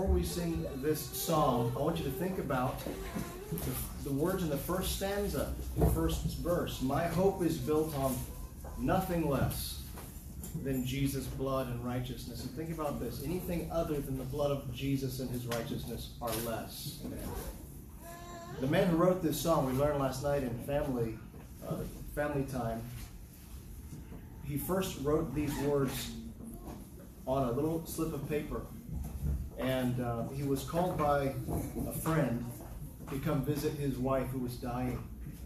[0.00, 2.80] before we sing this song, I want you to think about
[3.52, 6.80] the, the words in the first stanza, the first verse.
[6.80, 8.16] My hope is built on
[8.78, 9.82] nothing less
[10.64, 12.42] than Jesus' blood and righteousness.
[12.42, 16.32] And think about this anything other than the blood of Jesus and his righteousness are
[16.46, 17.00] less.
[18.58, 21.18] The man who wrote this song, we learned last night in family,
[21.68, 21.76] uh,
[22.14, 22.80] family time,
[24.48, 26.12] he first wrote these words
[27.26, 28.62] on a little slip of paper.
[29.60, 31.34] And uh, he was called by
[31.86, 32.44] a friend
[33.10, 35.02] to come visit his wife who was dying.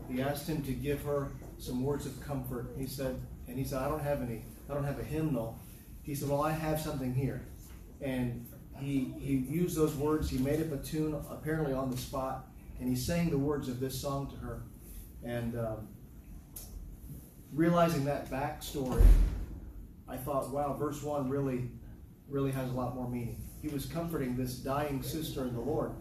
[0.08, 2.74] He asked him to give her some words of comfort.
[2.78, 5.58] He said, and he said, I don't have any, I don't have a hymnal.
[6.02, 7.42] He said, Well, I have something here.
[8.00, 8.46] And
[8.78, 12.46] he, he used those words, he made up a tune apparently on the spot,
[12.80, 14.62] and he sang the words of this song to her.
[15.24, 15.88] And um,
[17.52, 19.04] realizing that backstory,
[20.08, 21.70] I thought, wow, verse 1 really,
[22.28, 23.42] really has a lot more meaning.
[23.64, 25.92] He was comforting this dying sister in the Lord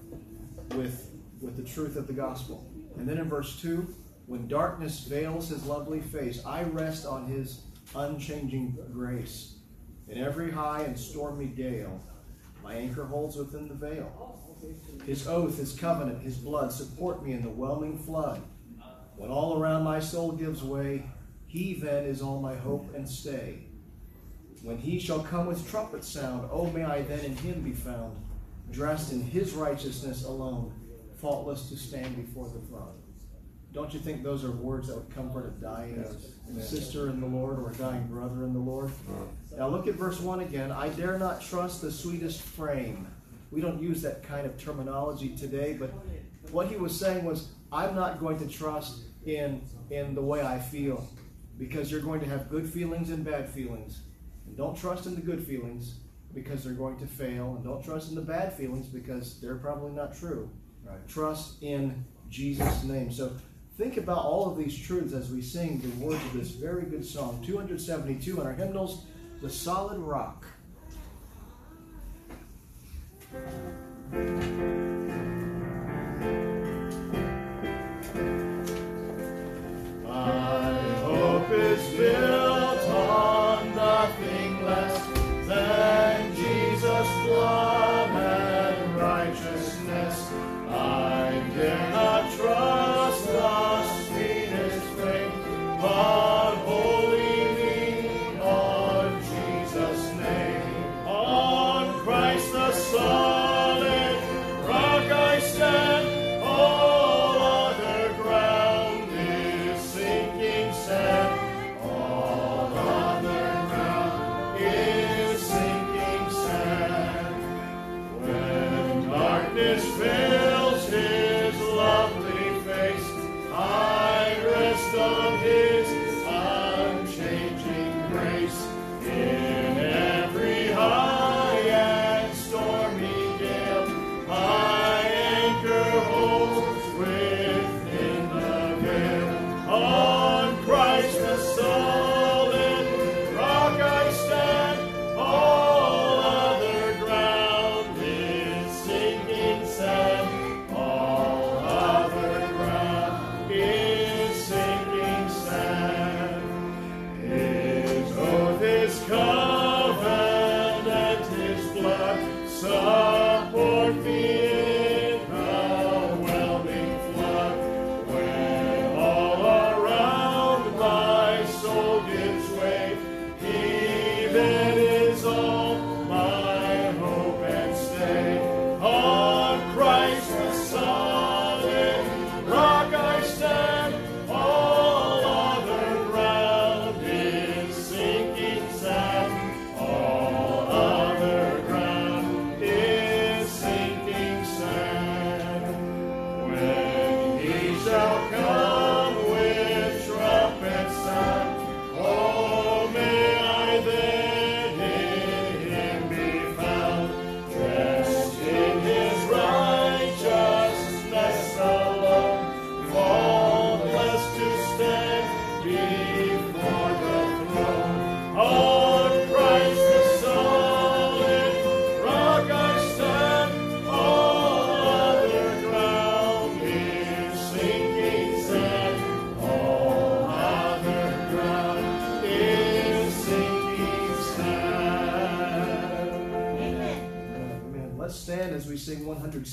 [0.76, 2.70] with, with the truth of the gospel.
[2.98, 3.88] And then in verse 2,
[4.26, 7.62] when darkness veils his lovely face, I rest on his
[7.96, 9.60] unchanging grace.
[10.10, 12.02] In every high and stormy gale,
[12.62, 14.42] my anchor holds within the veil.
[15.06, 18.42] His oath, his covenant, his blood support me in the whelming flood.
[19.16, 21.10] When all around my soul gives way,
[21.48, 23.68] he then is all my hope and stay.
[24.64, 28.16] When he shall come with trumpet sound, oh, may I then in him be found,
[28.72, 30.74] dressed in his righteousness alone,
[31.20, 32.96] faultless to stand before the throne.
[33.74, 36.06] Don't you think those are words that would comfort a dying
[36.56, 36.70] yes.
[36.70, 38.86] sister in the Lord or a dying brother in the Lord?
[38.86, 39.58] Uh-huh.
[39.58, 40.72] Now look at verse 1 again.
[40.72, 43.06] I dare not trust the sweetest frame.
[43.52, 45.92] We don't use that kind of terminology today, but
[46.52, 50.58] what he was saying was, I'm not going to trust in, in the way I
[50.58, 51.06] feel
[51.58, 54.00] because you're going to have good feelings and bad feelings.
[54.54, 55.96] And don't trust in the good feelings
[56.32, 57.56] because they're going to fail.
[57.56, 60.48] And don't trust in the bad feelings because they're probably not true.
[60.86, 61.08] Right.
[61.08, 63.12] Trust in Jesus' name.
[63.12, 63.32] So
[63.80, 67.04] think about all of these truths as we sing the words of this very good
[67.04, 69.06] song, 272 in our hymnals,
[69.42, 70.46] The Solid Rock.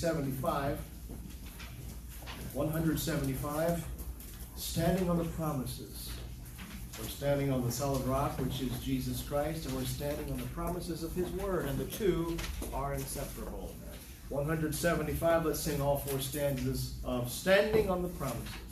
[0.01, 0.79] 75,
[2.55, 3.85] 175,
[4.57, 6.09] standing on the promises.
[6.99, 10.47] We're standing on the solid rock, which is Jesus Christ, and we're standing on the
[10.47, 12.39] promises of His Word, and the two
[12.73, 13.75] are inseparable.
[14.31, 18.70] 175, let's sing all four stanzas of Standing on the Promises.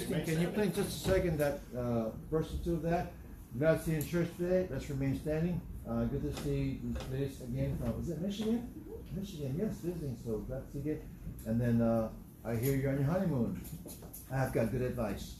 [0.00, 3.12] Standing, and can you please just a second that uh, verse two of that?
[3.58, 4.68] Glad to see you in church today.
[4.70, 5.60] Let's remain standing.
[5.88, 8.68] Uh, good to see these ladies again from, is it Michigan?
[9.12, 11.00] Michigan, yes, visiting, so glad to see you.
[11.46, 12.10] And then uh,
[12.44, 13.60] I hear you're on your honeymoon.
[14.32, 15.34] I've got good advice.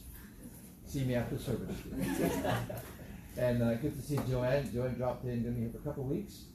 [0.85, 1.75] See me after service.
[3.37, 4.69] and uh, good to see Joanne.
[4.73, 6.45] Joanne dropped in, gonna be here for a couple of weeks.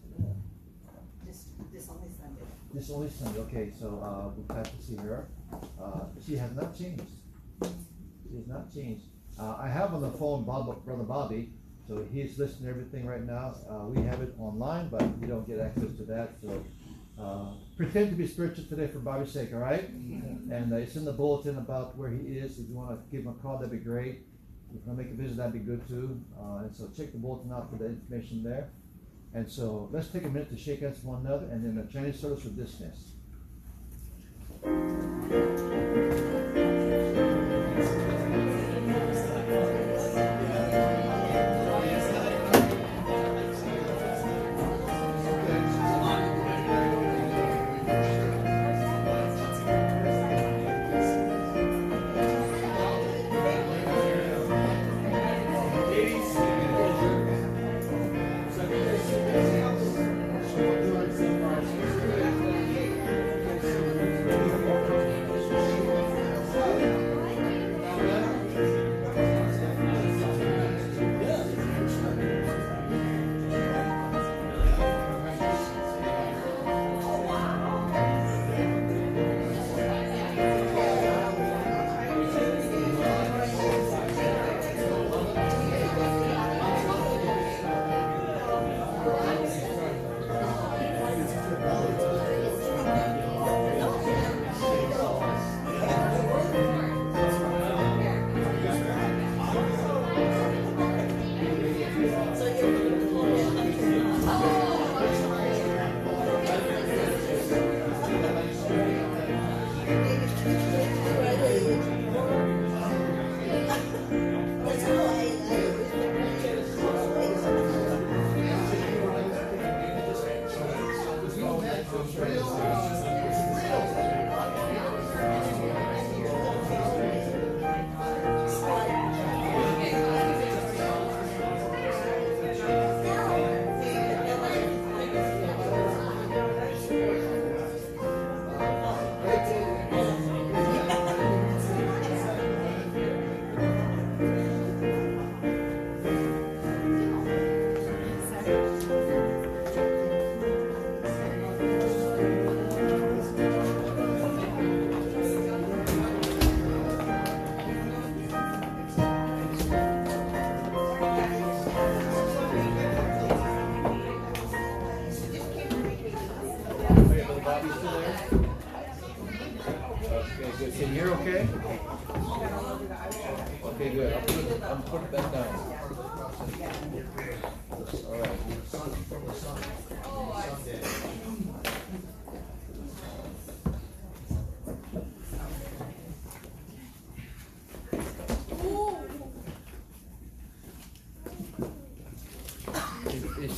[1.24, 2.42] This, this only Sunday.
[2.74, 5.26] This only Sunday, okay, so uh, we're glad to see her.
[5.80, 7.02] Uh, she has not changed.
[8.28, 9.04] She has not changed.
[9.38, 11.52] Uh, I have on the phone Bob, Brother Bobby,
[11.86, 13.54] so he's listening to everything right now.
[13.68, 16.64] Uh, we have it online, but we don't get access to that, so
[17.22, 19.88] uh, pretend to be spiritual today for Bobby's sake, all right?
[20.50, 22.58] And uh, it's in the bulletin about where he is.
[22.58, 24.26] If you want to give him a call, that'd be great.
[24.70, 26.20] If you want to make a visit, that'd be good too.
[26.38, 28.70] Uh, and so check the bulletin out for the information there.
[29.34, 31.92] And so let's take a minute to shake hands with one another, and then the
[31.92, 33.12] Chinese service will dismiss.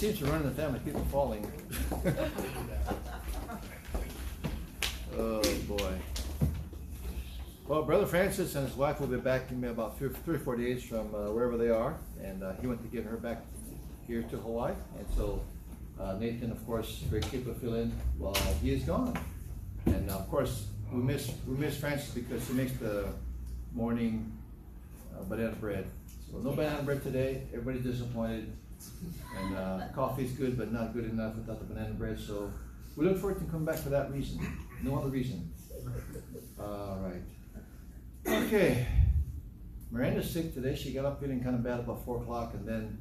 [0.09, 1.47] It, it seems to run in the family, people falling.
[5.19, 5.93] oh boy.
[7.67, 10.57] Well, Brother Francis and his wife will be back in about three, three or four
[10.57, 13.43] days from uh, wherever they are, and uh, he went to get her back
[14.07, 14.73] here to Hawaii.
[14.97, 15.43] And so
[16.01, 19.15] uh, Nathan, of course, very capable of filling while he is gone.
[19.85, 23.11] And of course, we miss we miss Francis because he makes the
[23.75, 24.33] morning
[25.15, 25.87] uh, banana bread.
[26.31, 27.43] So no banana bread today.
[27.53, 28.51] Everybody's disappointed.
[29.37, 32.19] And uh, is good, but not good enough without the banana bread.
[32.19, 32.51] So
[32.97, 34.41] we look forward to come back for that reason.
[34.83, 35.53] No other reason.
[36.59, 37.23] All right.
[38.27, 38.87] Okay.
[39.91, 40.75] Miranda's sick today.
[40.75, 42.99] She got up feeling kind of bad about four o'clock, and then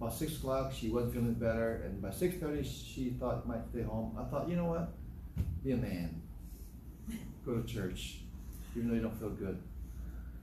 [0.00, 3.82] about six o'clock she wasn't feeling better, and by six thirty she thought might stay
[3.82, 4.16] home.
[4.18, 4.92] I thought, you know what?
[5.64, 6.22] Be a man.
[7.44, 8.18] Go to church,
[8.76, 9.58] even though you don't feel good.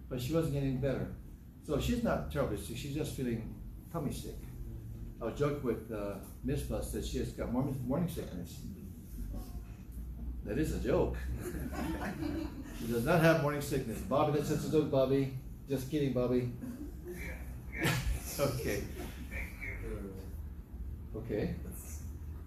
[0.10, 1.08] But she wasn't getting better,
[1.66, 2.78] so she's not terribly sick.
[2.78, 3.56] She's just feeling
[3.92, 4.36] tummy sick.
[5.26, 8.60] I was joking with uh, Miss Bus that she has got morning, morning sickness.
[10.44, 11.18] That is a joke.
[12.80, 13.98] she does not have morning sickness.
[14.02, 15.34] Bobby, that's just a joke, Bobby.
[15.68, 16.52] Just kidding, Bobby.
[18.40, 18.84] okay.
[21.16, 21.56] Okay.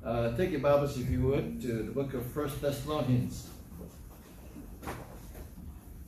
[0.05, 3.49] Uh, take your Bibles, if you would, to the book of First Thessalonians.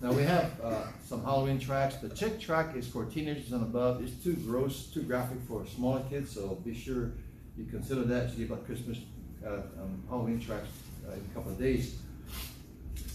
[0.02, 1.96] Now we have uh, some Halloween tracks.
[1.96, 4.02] The Chick tract is for teenagers and above.
[4.02, 7.10] It's too gross, too graphic for smaller kids, so be sure
[7.54, 8.98] you consider that you give out Christmas
[9.44, 10.68] uh, um, Halloween tracks
[11.06, 11.98] uh, in a couple of days.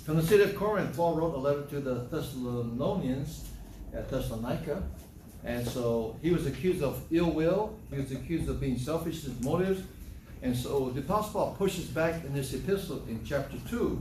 [0.05, 3.49] From the city of Corinth, Paul wrote a letter to the Thessalonians
[3.91, 4.83] at Thessalonica.
[5.43, 7.79] And so he was accused of ill will.
[7.91, 9.81] He was accused of being selfish in his motives.
[10.43, 13.99] And so the Apostle Paul pushes back in this epistle in chapter 2.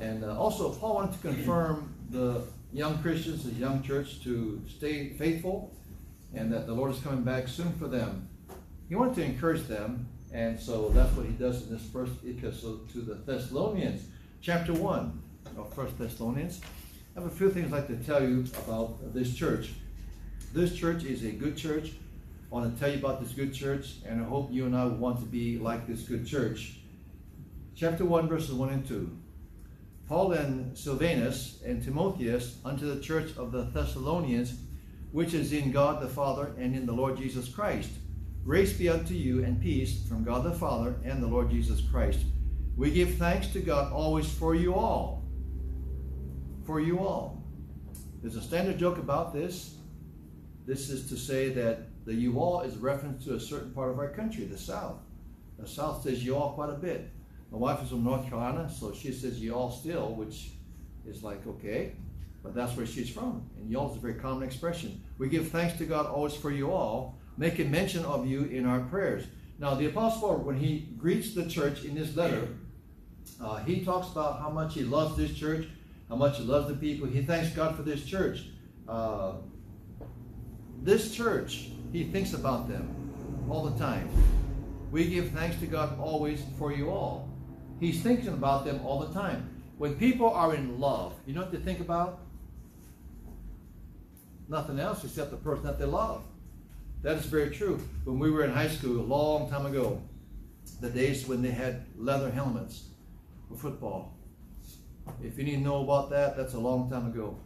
[0.00, 2.42] And uh, also, Paul wanted to confirm the
[2.72, 5.72] young Christians, the young church, to stay faithful
[6.34, 8.28] and that the Lord is coming back soon for them.
[8.88, 10.08] He wanted to encourage them.
[10.32, 14.08] And so that's what he does in this first epistle to the Thessalonians,
[14.40, 15.22] chapter 1
[15.56, 16.60] of First Thessalonians.
[17.16, 19.74] I have a few things I'd like to tell you about this church.
[20.52, 21.92] This church is a good church.
[22.50, 24.86] I want to tell you about this good church, and I hope you and I
[24.86, 26.78] want to be like this good church.
[27.76, 29.18] Chapter 1, verses 1 and 2.
[30.08, 34.54] Paul and Silvanus and Timotheus unto the church of the Thessalonians,
[35.12, 37.90] which is in God the Father and in the Lord Jesus Christ.
[38.44, 42.20] Grace be unto you and peace from God the Father and the Lord Jesus Christ.
[42.76, 45.24] We give thanks to God always for you all.
[46.66, 47.42] For you all.
[48.20, 49.76] There's a standard joke about this.
[50.66, 53.90] This is to say that the you all is a reference to a certain part
[53.90, 54.98] of our country, the South.
[55.58, 57.10] The South says you all quite a bit.
[57.54, 60.50] My wife is from North Carolina, so she says you all still, which
[61.06, 61.92] is like, okay,
[62.42, 63.48] but that's where she's from.
[63.56, 65.00] And y'all is a very common expression.
[65.18, 68.80] We give thanks to God always for you all, making mention of you in our
[68.80, 69.26] prayers.
[69.60, 72.48] Now, the Apostle Paul, when he greets the church in this letter,
[73.40, 75.68] uh, he talks about how much he loves this church,
[76.08, 77.06] how much he loves the people.
[77.06, 78.46] He thanks God for this church.
[78.88, 79.34] Uh,
[80.82, 84.08] this church, he thinks about them all the time.
[84.90, 87.30] We give thanks to God always for you all.
[87.80, 89.50] He's thinking about them all the time.
[89.78, 92.20] When people are in love, you know what they think about?
[94.48, 96.22] Nothing else except the person that they love.
[97.02, 97.80] That is very true.
[98.04, 100.00] When we were in high school a long time ago,
[100.80, 102.88] the days when they had leather helmets
[103.48, 104.16] for football.
[105.22, 107.38] If you need to know about that, that's a long time ago.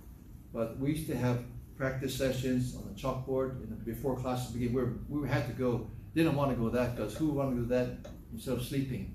[0.52, 1.42] But we used to have
[1.76, 4.74] practice sessions on the chalkboard before classes began.
[4.74, 7.62] We, were, we had to go, didn't want to go that because who wanted to
[7.62, 9.14] do that instead of sleeping?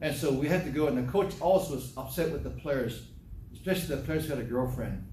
[0.00, 3.08] And so we had to go, and the coach also was upset with the players,
[3.52, 5.04] especially the players who had a girlfriend.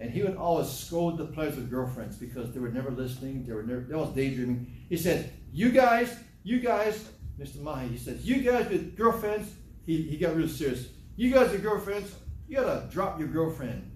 [0.00, 3.52] And he would always scold the players with girlfriends because they were never listening, they
[3.52, 4.72] were never, they always daydreaming.
[4.88, 7.60] He said, You guys, you guys, Mr.
[7.60, 9.52] Mahi, he said, You guys with girlfriends,
[9.86, 10.88] he, he got real serious.
[11.16, 12.14] You guys with girlfriends,
[12.48, 13.90] you gotta drop your girlfriend.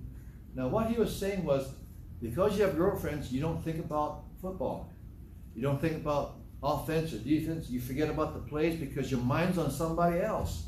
[0.55, 1.69] Now, what he was saying was,
[2.21, 4.93] because you have girlfriends, you don't think about football.
[5.55, 7.69] You don't think about offense or defense.
[7.69, 10.65] You forget about the plays because your mind's on somebody else.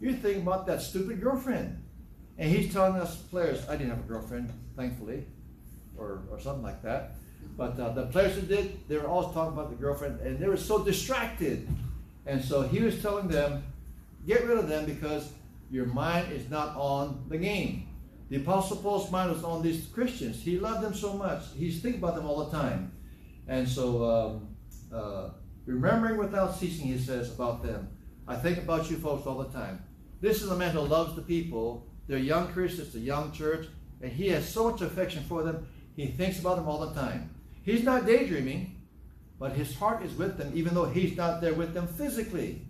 [0.00, 1.82] You're thinking about that stupid girlfriend.
[2.38, 5.24] And he's telling us players, I didn't have a girlfriend, thankfully,
[5.96, 7.16] or, or something like that.
[7.56, 10.48] But uh, the players who did, they were always talking about the girlfriend, and they
[10.48, 11.68] were so distracted.
[12.26, 13.62] And so he was telling them,
[14.26, 15.30] get rid of them because
[15.70, 17.88] your mind is not on the game.
[18.30, 20.42] The Apostle Paul's mind was on these Christians.
[20.42, 21.44] He loved them so much.
[21.56, 22.90] He's thinking about them all the time.
[23.46, 24.53] And so, um,
[24.94, 25.30] uh,
[25.66, 27.88] remembering without ceasing, he says about them,
[28.26, 29.82] I think about you folks all the time.
[30.20, 31.86] This is a man who loves the people.
[32.06, 33.66] They're young Christians, a young church,
[34.00, 35.66] and he has so much affection for them.
[35.96, 37.34] He thinks about them all the time.
[37.62, 38.82] He's not daydreaming,
[39.38, 42.66] but his heart is with them, even though he's not there with them physically.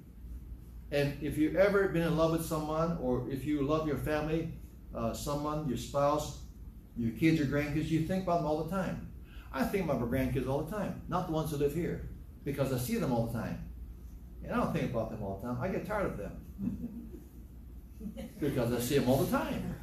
[0.91, 4.53] And if you've ever been in love with someone, or if you love your family,
[4.95, 6.39] uh, someone, your spouse,
[6.97, 9.11] your kids or grandkids, you think about them all the time.
[9.53, 12.09] I think about my grandkids all the time, not the ones who live here,
[12.45, 13.59] because I see them all the time.
[14.43, 15.59] And I don't think about them all the time.
[15.61, 17.09] I get tired of them
[18.41, 19.75] because I see them all the time.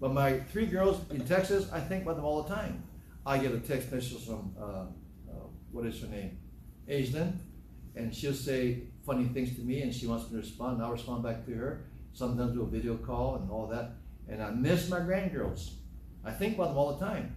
[0.00, 2.82] But my three girls in Texas, I think about them all the time.
[3.24, 4.86] I get a text message from, uh, uh,
[5.70, 6.38] what is her name?
[6.88, 7.36] Aislinn,
[7.94, 10.92] and she'll say funny things to me and she wants me to respond, and I'll
[10.92, 11.84] respond back to her.
[12.12, 13.92] Sometimes do a video call and all that.
[14.28, 15.74] And I miss my grandgirls.
[16.24, 17.36] I think about them all the time.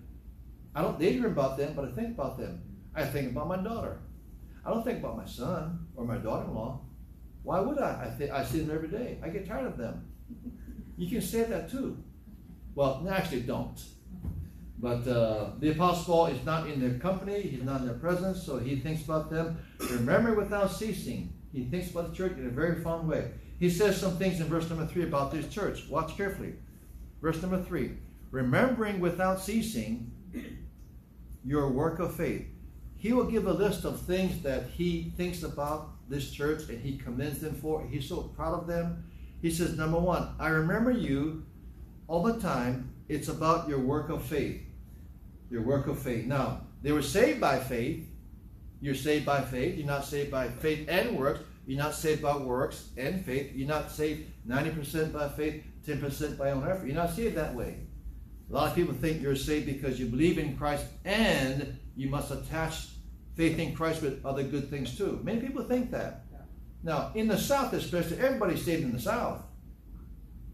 [0.73, 2.61] I don't daydream about them, but I think about them.
[2.95, 3.99] I think about my daughter.
[4.65, 6.79] I don't think about my son or my daughter-in-law.
[7.43, 8.11] Why would I?
[8.13, 9.17] I, th- I see them every day.
[9.23, 10.05] I get tired of them.
[10.97, 11.97] You can say that too.
[12.75, 13.79] Well, actually, don't.
[14.77, 18.43] But uh, the Apostle Paul is not in their company, he's not in their presence,
[18.43, 19.59] so he thinks about them.
[19.91, 21.33] Remember without ceasing.
[21.53, 23.31] He thinks about the church in a very fond way.
[23.59, 25.87] He says some things in verse number three about this church.
[25.89, 26.53] Watch carefully.
[27.21, 27.97] Verse number three
[28.31, 30.11] remembering without ceasing
[31.43, 32.47] your work of faith.
[33.01, 36.99] He will give a list of things that he thinks about this church and he
[36.99, 37.83] commends them for.
[37.83, 39.05] He's so proud of them.
[39.41, 41.43] He says, number one, I remember you
[42.07, 42.93] all the time.
[43.09, 44.61] It's about your work of faith.
[45.49, 46.27] Your work of faith.
[46.27, 48.07] Now, they were saved by faith.
[48.81, 49.79] You're saved by faith.
[49.79, 51.39] You're not saved by faith and works.
[51.65, 53.51] You're not saved by works and faith.
[53.55, 56.85] You're not saved 90% by faith, 10% by own effort.
[56.85, 57.79] You're not saved that way.
[58.47, 62.31] A lot of people think you're saved because you believe in Christ and you must
[62.31, 62.89] attach
[63.35, 65.19] faith in Christ with other good things too.
[65.23, 66.25] Many people think that.
[66.83, 69.43] Now, in the South especially, everybody's saved in the South.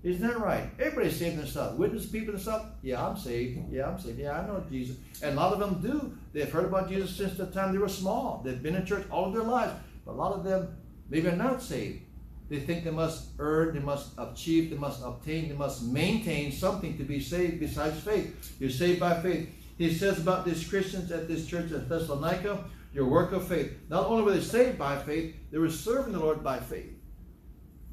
[0.03, 0.69] Isn't that right?
[0.79, 1.77] Everybody's saved in the South.
[1.77, 3.71] Witness people in the South, yeah, I'm saved.
[3.71, 4.19] Yeah, I'm saved.
[4.19, 4.97] Yeah, I know Jesus.
[5.23, 6.17] And a lot of them do.
[6.33, 8.41] They've heard about Jesus since the time they were small.
[8.43, 9.73] They've been in church all of their lives.
[10.05, 10.77] But a lot of them,
[11.09, 12.01] maybe are not saved.
[12.49, 16.97] They think they must earn, they must achieve, they must obtain, they must maintain something
[16.97, 18.55] to be saved besides faith.
[18.59, 19.49] You're saved by faith.
[19.77, 22.63] He says about these Christians at this church at Thessalonica,
[22.93, 23.73] your work of faith.
[23.89, 26.93] Not only were they saved by faith, they were serving the Lord by faith.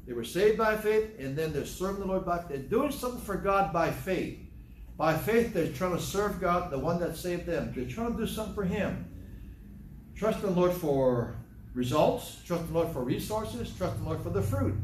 [0.07, 2.49] They were saved by faith, and then they're serving the Lord by faith.
[2.49, 4.39] They're doing something for God by faith.
[4.97, 7.73] By faith, they're trying to serve God, the one that saved them.
[7.75, 9.11] They're trying to do something for Him.
[10.15, 11.35] Trust the Lord for
[11.73, 14.75] results, trust the Lord for resources, trust the Lord for the fruit.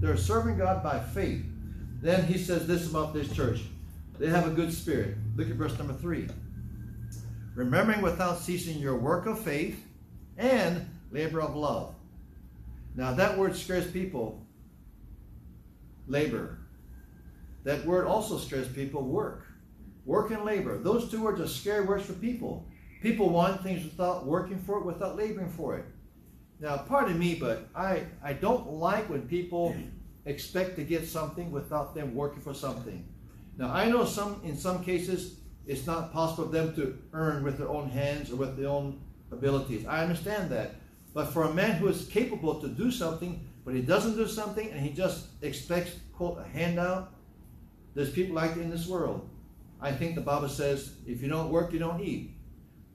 [0.00, 1.44] They're serving God by faith.
[2.02, 3.60] Then he says this about this church
[4.18, 5.16] they have a good spirit.
[5.34, 6.28] Look at verse number three.
[7.54, 9.84] Remembering without ceasing your work of faith
[10.38, 11.94] and labor of love.
[12.94, 14.46] Now, that word scares people.
[16.06, 16.58] Labor.
[17.64, 19.46] That word also scares people work.
[20.06, 20.78] Work and labor.
[20.78, 22.66] Those two words are scary words for people.
[23.02, 25.84] People want things without working for it, without laboring for it.
[26.60, 29.74] Now, pardon me, but I, I don't like when people
[30.26, 33.06] expect to get something without them working for something.
[33.56, 37.58] Now, I know some in some cases it's not possible for them to earn with
[37.58, 39.86] their own hands or with their own abilities.
[39.86, 40.76] I understand that.
[41.12, 44.70] But for a man who is capable to do something, but he doesn't do something
[44.70, 47.12] and he just expects, quote, a handout,
[47.94, 49.28] there's people like that in this world.
[49.80, 52.36] I think the Bible says, if you don't work, you don't eat.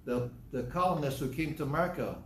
[0.06, 2.18] The, the colonists who came to America,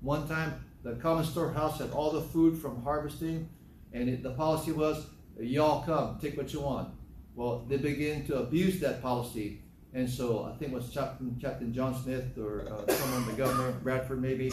[0.00, 3.48] one time the common storehouse had all the food from harvesting,
[3.92, 5.06] and it, the policy was,
[5.38, 6.88] y'all come, take what you want.
[7.34, 9.62] Well, they began to abuse that policy,
[9.92, 13.72] and so I think it was Captain, Captain John Smith or uh, someone, the governor,
[13.72, 14.52] Bradford maybe,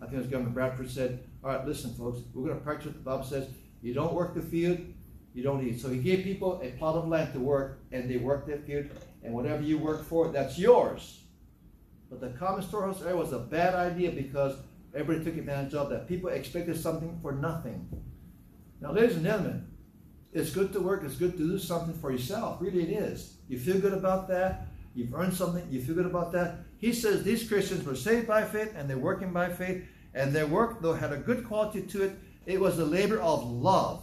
[0.00, 2.86] I think it was Governor Bradford said, all right, listen, folks, we're going to practice
[2.86, 3.48] what the Bible says.
[3.82, 4.78] You don't work the field,
[5.34, 5.80] you don't eat.
[5.80, 8.86] So he gave people a plot of land to work, and they worked that field,
[9.22, 11.20] and whatever you work for, that's yours.
[12.10, 14.56] But the common storehouse area was a bad idea because
[14.94, 16.08] everybody took advantage of that.
[16.08, 17.88] People expected something for nothing.
[18.80, 19.66] Now, ladies and gentlemen,
[20.32, 22.60] it's good to work, it's good to do something for yourself.
[22.60, 23.34] Really, it is.
[23.48, 24.67] You feel good about that.
[24.94, 26.58] You've earned something, you feel good about that.
[26.78, 30.46] He says these Christians were saved by faith and they're working by faith, and their
[30.46, 32.18] work, though, had a good quality to it.
[32.46, 34.02] It was a labor of love.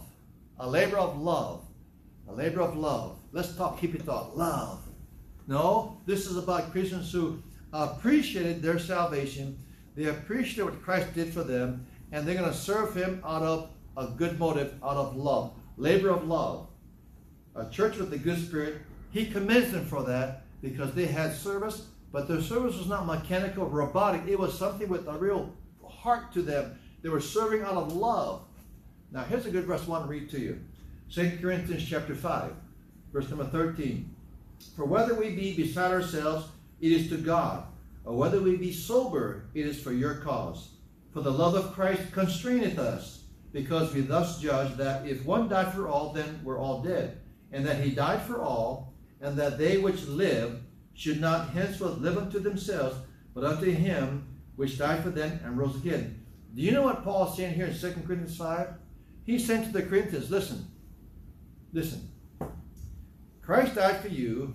[0.58, 1.64] A labor of love.
[2.28, 3.18] A labor of love.
[3.32, 4.36] Let's talk, keep it thought.
[4.36, 4.82] Love.
[5.46, 9.58] No, this is about Christians who appreciated their salvation.
[9.94, 13.70] They appreciated what Christ did for them, and they're going to serve Him out of
[13.96, 15.52] a good motive, out of love.
[15.76, 16.68] Labor of love.
[17.54, 18.78] A church with a good spirit.
[19.10, 23.66] he commends them for that because they had service, but their service was not mechanical,
[23.66, 24.22] robotic.
[24.26, 25.52] It was something with a real
[25.86, 26.78] heart to them.
[27.02, 28.42] They were serving out of love.
[29.12, 30.60] Now, here's a good verse I want to read to you.
[31.12, 32.52] 2 Corinthians chapter 5,
[33.12, 34.14] verse number 13.
[34.76, 36.48] For whether we be beside ourselves,
[36.80, 37.64] it is to God,
[38.04, 40.70] or whether we be sober, it is for your cause.
[41.12, 45.72] For the love of Christ constraineth us, because we thus judge that if one died
[45.72, 47.18] for all, then we're all dead,
[47.52, 50.60] and that he died for all, and that they which live
[50.94, 52.96] should not henceforth live unto themselves,
[53.34, 54.26] but unto him
[54.56, 56.24] which died for them and rose again.
[56.54, 58.68] Do you know what Paul is saying here in 2 Corinthians 5?
[59.24, 60.66] He's saying to the Corinthians, listen,
[61.72, 62.08] listen.
[63.42, 64.54] Christ died for you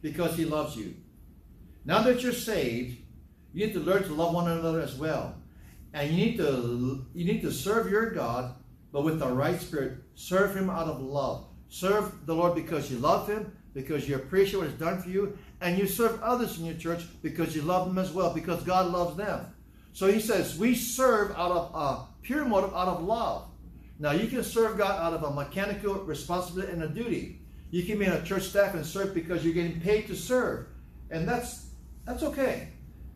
[0.00, 0.94] because he loves you.
[1.84, 2.98] Now that you're saved,
[3.52, 5.34] you need to learn to love one another as well.
[5.92, 8.54] And you need to you need to serve your God,
[8.92, 9.98] but with the right spirit.
[10.14, 11.46] Serve him out of love.
[11.68, 15.38] Serve the Lord because you love him, because you appreciate what he's done for you,
[15.60, 18.90] and you serve others in your church because you love them as well, because God
[18.90, 19.46] loves them.
[19.92, 23.48] So he says, we serve out of a pure motive, out of love.
[23.98, 27.40] Now you can serve God out of a mechanical responsibility and a duty.
[27.70, 30.66] You can be in a church staff and serve because you're getting paid to serve.
[31.10, 31.66] And that's
[32.06, 32.68] that's okay.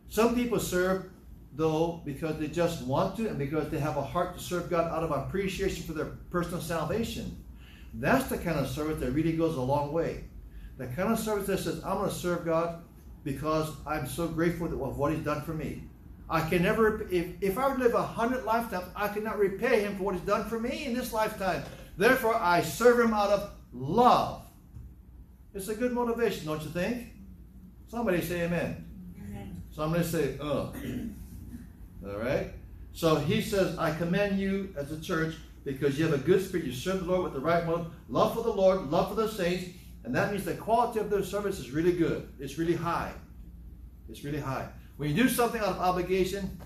[0.09, 1.09] Some people serve
[1.53, 4.91] though because they just want to and because they have a heart to serve God
[4.91, 7.43] out of appreciation for their personal salvation.
[7.95, 10.25] That's the kind of service that really goes a long way.
[10.77, 12.83] The kind of service that says, I'm going to serve God
[13.23, 15.83] because I'm so grateful of what He's done for me.
[16.29, 19.97] I can never, if, if I would live a hundred lifetimes, I cannot repay Him
[19.97, 21.63] for what He's done for me in this lifetime.
[21.97, 24.43] Therefore, I serve Him out of love.
[25.53, 27.13] It's a good motivation, don't you think?
[27.87, 28.85] Somebody say amen.
[29.23, 29.63] amen.
[29.71, 30.71] Somebody say, uh.
[32.05, 32.51] All right?
[32.93, 36.65] So he says, I commend you as a church because you have a good spirit.
[36.65, 39.27] You serve the Lord with the right motive, love for the Lord, love for the
[39.27, 39.65] saints,
[40.05, 42.29] and that means the quality of their service is really good.
[42.39, 43.11] It's really high.
[44.07, 44.69] It's really high.
[44.97, 46.61] When you do something out of obligation,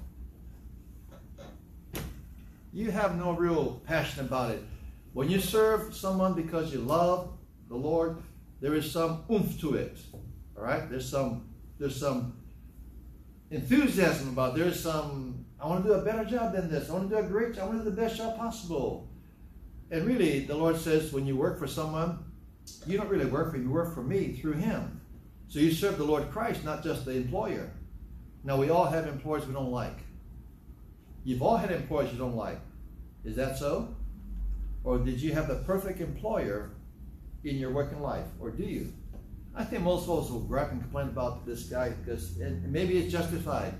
[2.73, 4.62] you have no real passion about it.
[5.13, 7.32] When you serve someone because you love
[7.69, 8.21] the Lord,
[8.60, 9.97] there is some oomph to it.
[10.58, 10.89] All right?
[10.89, 11.47] There's some
[11.80, 12.38] there's some
[13.52, 14.63] enthusiasm about it.
[14.63, 16.89] There's some I want to do a better job than this.
[16.89, 17.63] I want to do a great job.
[17.63, 19.10] I want to do the best job possible.
[19.91, 22.29] And really, the Lord says when you work for someone,
[22.86, 25.02] you don't really work for you work for me through him.
[25.48, 27.72] So you serve the Lord Christ, not just the employer.
[28.44, 29.98] Now we all have employers we don't like.
[31.24, 32.60] You've all had employers you don't like.
[33.26, 33.96] Is that so?
[34.84, 36.72] Or did you have the perfect employer
[37.44, 38.26] in your working life?
[38.40, 38.94] Or do you?
[39.56, 43.12] I think most of us will grab and complain about this guy because maybe it's
[43.12, 43.74] justified.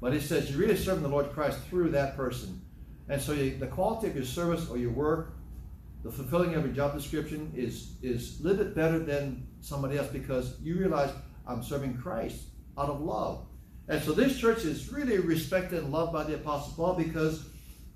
[0.00, 2.60] But it says you're really serving the Lord Christ through that person.
[3.08, 5.34] And so you, the quality of your service or your work,
[6.02, 10.58] the fulfilling your job description is, is a little bit better than somebody else because
[10.60, 11.10] you realize
[11.46, 12.44] I'm serving Christ
[12.78, 13.46] out of love.
[13.88, 17.44] And so this church is really respected and loved by the Apostle Paul because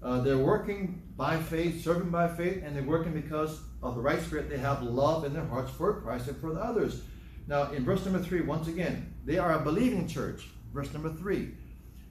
[0.03, 4.21] uh, they're working by faith, serving by faith, and they're working because of the right
[4.21, 4.51] spirit.
[4.51, 7.03] They have love in their hearts for Christ and for the others.
[7.47, 10.49] Now, in verse number three, once again, they are a believing church.
[10.73, 11.55] Verse number three,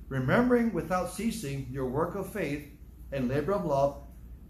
[0.07, 2.65] remembering without ceasing your work of faith
[3.11, 4.02] and labor of love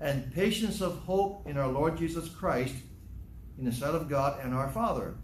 [0.04, 2.76] and patience of hope in our Lord Jesus Christ
[3.58, 5.16] in the sight of God and our Father.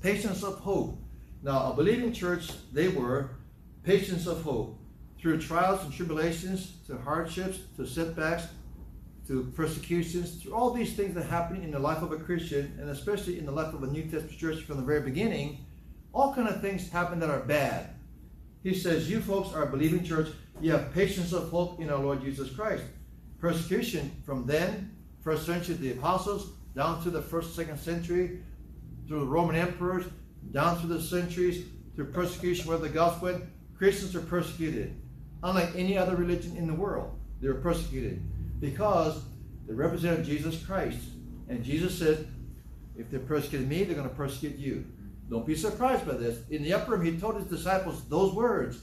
[0.00, 0.98] Patience of hope.
[1.42, 3.32] Now, a believing church, they were
[3.84, 4.78] patience of hope
[5.20, 8.44] through trials and tribulations, to hardships, to setbacks,
[9.28, 12.88] to persecutions, through all these things that happen in the life of a Christian, and
[12.88, 15.66] especially in the life of a New Testament church from the very beginning,
[16.14, 17.90] all kind of things happen that are bad.
[18.62, 20.28] He says, you folks are a believing church.
[20.58, 22.84] You have patience of hope in our Lord Jesus Christ.
[23.40, 28.42] Persecution from then, first century, the apostles, down to the first, second century,
[29.08, 30.04] through the Roman emperors,
[30.52, 31.64] down through the centuries,
[31.96, 33.44] through persecution where the gospel went,
[33.76, 34.94] Christians are persecuted
[35.42, 37.18] unlike any other religion in the world.
[37.40, 38.22] They were persecuted
[38.60, 39.22] because
[39.66, 40.98] they represented Jesus Christ.
[41.48, 42.28] And Jesus said,
[42.96, 44.84] if they persecuted me, they're going to persecute you.
[45.30, 46.38] Don't be surprised by this.
[46.50, 48.80] In the upper room, he told his disciples those words.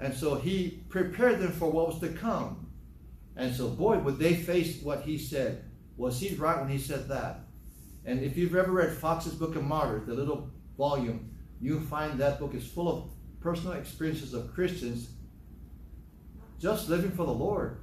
[0.00, 2.67] And so he prepared them for what was to come.
[3.38, 5.64] And so, boy, would they face what he said.
[5.96, 7.40] Was he right when he said that?
[8.04, 12.40] And if you've ever read Fox's Book of Martyrs, the little volume, you find that
[12.40, 15.10] book is full of personal experiences of Christians
[16.60, 17.78] just living for the Lord.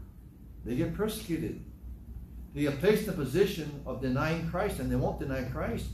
[0.65, 1.63] They get persecuted.
[2.53, 5.85] They get placed in a position of denying Christ, and they won't deny Christ.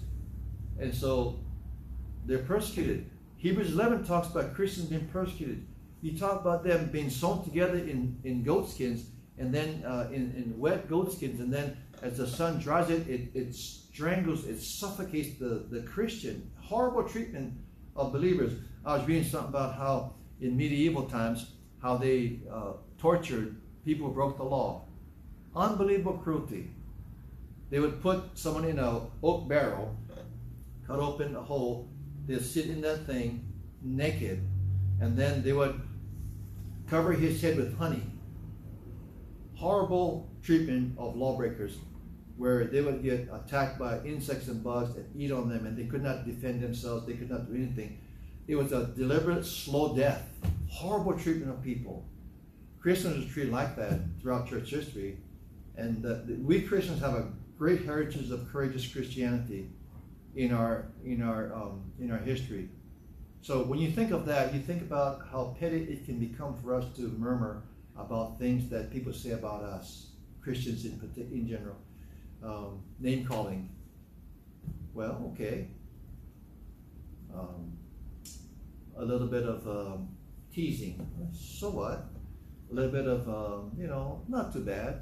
[0.80, 1.40] And so
[2.26, 3.10] they're persecuted.
[3.38, 5.68] Hebrews 11 talks about Christians being persecuted.
[6.02, 9.06] You talk about them being sewn together in, in goat skins,
[9.38, 13.08] and then uh, in, in wet goat skins, and then as the sun dries it,
[13.08, 16.52] it, it strangles, it suffocates the, the Christian.
[16.60, 17.54] Horrible treatment
[17.96, 18.54] of believers.
[18.86, 24.14] I was reading something about how in medieval times, how they uh, tortured people who
[24.14, 24.86] broke the law.
[25.56, 26.72] Unbelievable cruelty.
[27.70, 29.96] They would put someone in a oak barrel,
[30.86, 31.88] cut open a hole,
[32.28, 33.46] they'd sit in that thing
[33.82, 34.42] naked,
[35.00, 35.80] and then they would
[36.90, 38.04] cover his head with honey.
[39.62, 41.78] Horrible treatment of lawbreakers
[42.36, 45.86] where they would get attacked by insects and bugs and eat on them and they
[45.86, 48.00] could not defend themselves, they could not do anything.
[48.48, 50.24] It was a deliberate, slow death.
[50.68, 52.04] Horrible treatment of people.
[52.80, 55.20] Christians are treated like that throughout church history.
[55.78, 59.70] And uh, we Christians have a great heritage of courageous Christianity
[60.36, 62.68] in our in our um, in our history.
[63.44, 66.74] So when you think of that, you think about how petty it can become for
[66.74, 67.62] us to murmur
[67.98, 71.00] about things that people say about us, Christians in
[71.32, 71.78] in general
[72.44, 73.70] um, name calling.
[74.94, 75.68] Well, okay.
[77.34, 77.78] Um,
[78.98, 80.10] a little bit of um,
[80.54, 81.08] teasing.
[81.34, 82.10] So what?
[82.70, 85.02] A little bit of, um, you know, not too bad.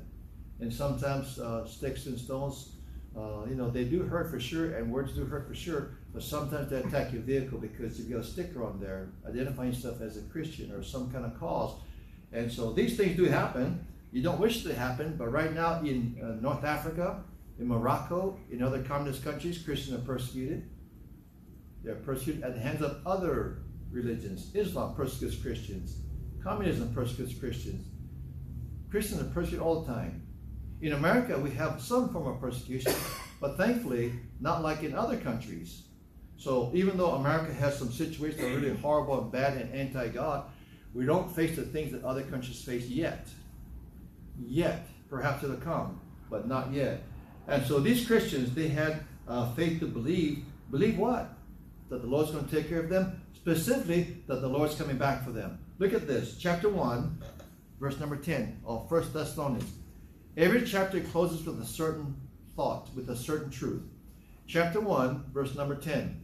[0.59, 2.75] And sometimes uh, sticks and stones,
[3.17, 5.91] uh, you know, they do hurt for sure, and words do hurt for sure.
[6.13, 9.71] But sometimes they attack your vehicle because if you've got a sticker on there identifying
[9.71, 11.79] yourself as a Christian or some kind of cause.
[12.31, 13.85] And so these things do happen.
[14.11, 17.23] You don't wish to happen, but right now in uh, North Africa,
[17.59, 20.69] in Morocco, in other communist countries, Christians are persecuted.
[21.83, 23.59] They're persecuted at the hands of other
[23.91, 24.51] religions.
[24.55, 25.97] Islam persecutes Christians.
[26.43, 27.87] Communism persecutes Christians.
[28.89, 30.25] Christians are persecuted all the time.
[30.81, 32.93] In America, we have some form of persecution,
[33.41, 35.83] but thankfully, not like in other countries.
[36.37, 40.45] So even though America has some situations that are really horrible and bad and anti-God,
[40.93, 43.27] we don't face the things that other countries face yet.
[44.39, 44.87] Yet.
[45.09, 45.99] Perhaps it'll come,
[46.29, 47.01] but not yet.
[47.47, 50.43] And so these Christians, they had uh, faith to believe.
[50.69, 51.33] Believe what?
[51.89, 53.21] That the Lord's going to take care of them.
[53.33, 55.57] Specifically, that the Lord's coming back for them.
[55.79, 56.37] Look at this.
[56.37, 57.23] Chapter 1,
[57.79, 59.71] verse number 10 of 1 Thessalonians.
[60.37, 62.15] Every chapter closes with a certain
[62.55, 63.81] thought, with a certain truth.
[64.45, 66.21] Chapter 1, verse number 10.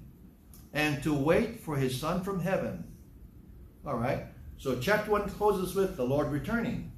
[0.74, 2.84] And to wait for his Son from heaven.
[3.86, 4.26] All right.
[4.58, 6.92] So chapter 1 closes with the Lord returning.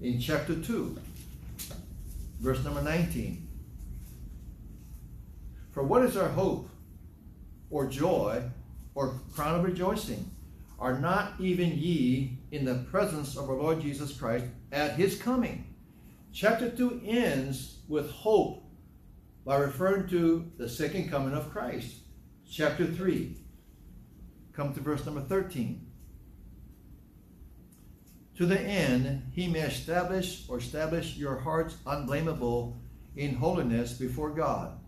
[0.00, 0.96] In chapter 2,
[2.40, 3.46] verse number 19.
[5.72, 6.70] For what is our hope,
[7.68, 8.42] or joy,
[8.94, 10.30] or crown of rejoicing?
[10.78, 15.74] Are not even ye in the presence of our Lord Jesus Christ at his coming?
[16.32, 18.62] Chapter 2 ends with hope
[19.44, 21.96] by referring to the second coming of Christ.
[22.48, 23.36] Chapter 3,
[24.52, 25.87] come to verse number 13
[28.38, 32.80] to the end he may establish or establish your hearts unblameable
[33.16, 34.78] in holiness before God,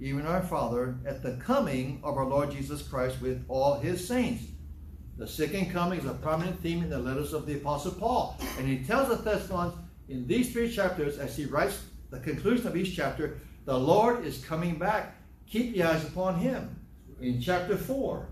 [0.00, 4.44] even our Father, at the coming of our Lord Jesus Christ with all his saints.
[5.18, 8.40] The second coming is a prominent theme in the letters of the Apostle Paul.
[8.58, 9.76] And he tells the Thessalonians
[10.08, 14.44] in these three chapters, as he writes the conclusion of each chapter, the Lord is
[14.44, 15.16] coming back.
[15.48, 16.76] Keep your eyes upon him.
[17.20, 18.28] In chapter 4,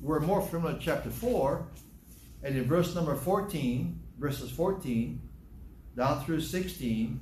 [0.00, 1.64] we're more familiar with chapter 4,
[2.42, 5.20] and in verse number 14, verses 14
[5.96, 7.20] down through 16,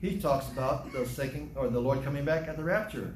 [0.00, 3.14] he talks about the second or the Lord coming back at the rapture.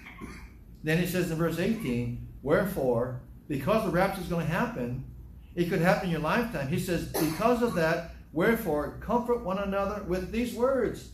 [0.84, 5.04] then he says in verse 18, Wherefore, because the rapture is going to happen,
[5.54, 6.68] it could happen in your lifetime.
[6.68, 11.10] He says, Because of that, wherefore, comfort one another with these words.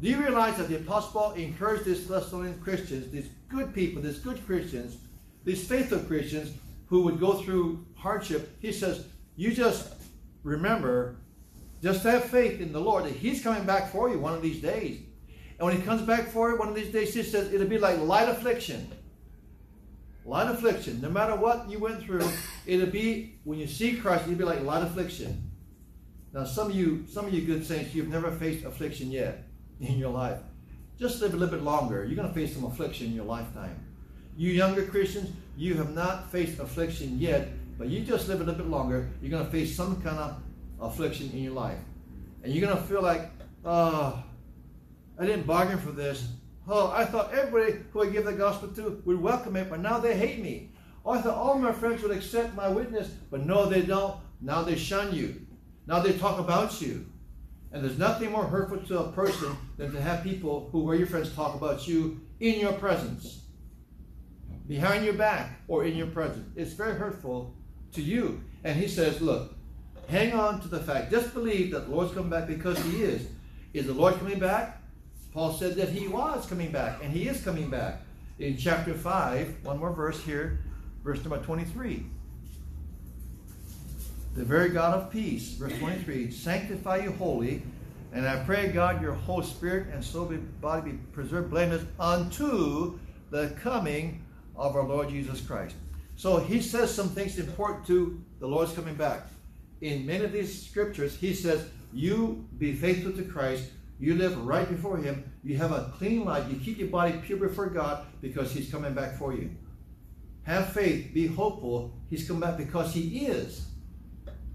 [0.00, 4.18] Do you realize that the Apostle Paul encouraged these Thessalonian Christians, these good people, these
[4.18, 4.96] good Christians,
[5.44, 6.52] these faithful Christians,
[6.86, 9.92] who would go through hardship, he says, you just
[10.42, 11.16] remember,
[11.82, 14.60] just have faith in the Lord that He's coming back for you one of these
[14.60, 15.00] days.
[15.58, 17.78] And when He comes back for you one of these days, He says it'll be
[17.78, 18.90] like light affliction.
[20.24, 21.00] Light affliction.
[21.00, 22.26] No matter what you went through,
[22.66, 25.50] it'll be when you see Christ, it'll be like light affliction.
[26.32, 29.44] Now, some of you, some of you good saints, you've never faced affliction yet
[29.80, 30.38] in your life.
[30.98, 32.04] Just live a little bit longer.
[32.04, 33.78] You're going to face some affliction in your lifetime.
[34.36, 38.60] You younger Christians, you have not faced affliction yet, but you just live a little
[38.64, 40.42] bit longer, you're going to face some kind of
[40.80, 41.78] affliction in your life.
[42.42, 43.30] And you're going to feel like,
[43.64, 44.22] oh,
[45.18, 46.26] I didn't bargain for this.
[46.66, 49.98] Oh, I thought everybody who I give the gospel to would welcome it, but now
[49.98, 50.70] they hate me.
[51.04, 54.16] Oh, I thought all my friends would accept my witness, but no, they don't.
[54.40, 55.46] Now they shun you.
[55.86, 57.06] Now they talk about you.
[57.70, 61.06] And there's nothing more hurtful to a person than to have people who were your
[61.06, 63.43] friends talk about you in your presence
[64.66, 66.48] behind your back or in your presence.
[66.56, 67.54] It's very hurtful
[67.92, 68.42] to you.
[68.64, 69.54] And he says, look,
[70.08, 71.10] hang on to the fact.
[71.10, 73.26] Just believe that the Lord's coming back because he is.
[73.72, 74.80] Is the Lord coming back?
[75.32, 78.02] Paul said that he was coming back, and he is coming back.
[78.38, 80.60] In chapter 5, one more verse here,
[81.02, 82.06] verse number 23.
[84.34, 87.62] The very God of peace, verse 23, sanctify you wholly,
[88.12, 92.98] and I pray, God, your whole spirit and soul be, body be preserved blameless unto
[93.30, 94.23] the coming
[94.56, 95.74] of our Lord Jesus Christ.
[96.16, 99.26] So he says some things important to the Lord's coming back.
[99.80, 104.68] In many of these scriptures, he says, You be faithful to Christ, you live right
[104.68, 108.52] before him, you have a clean life, you keep your body pure before God because
[108.52, 109.50] he's coming back for you.
[110.44, 113.66] Have faith, be hopeful, he's coming back because he is.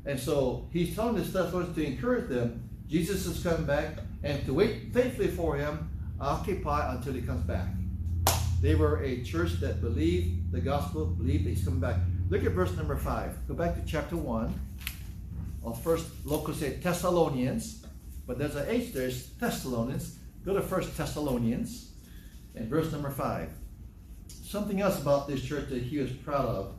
[0.06, 4.54] And so he's telling his Thessalonians to encourage them Jesus is coming back, and to
[4.54, 7.68] wait faithfully for him, occupy until he comes back.
[8.62, 11.98] They were a church that believed the gospel, believed he's coming back.
[12.30, 13.48] Look at verse number five.
[13.48, 14.54] Go back to chapter one.
[15.66, 17.86] I'll first local say Thessalonians,
[18.28, 18.92] but there's an H
[19.40, 20.20] Thessalonians.
[20.46, 21.92] Go to first Thessalonians
[22.56, 23.50] and verse number five.
[24.28, 26.76] Something else about this church that he was proud of.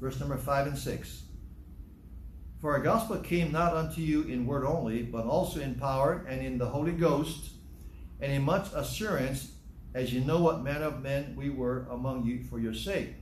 [0.00, 1.22] Verse number five and six.
[2.60, 6.40] For our gospel came not unto you in word only, but also in power and
[6.40, 7.50] in the Holy Ghost,
[8.20, 9.51] and in much assurance,
[9.94, 13.14] as you know what manner of men we were among you for your sake.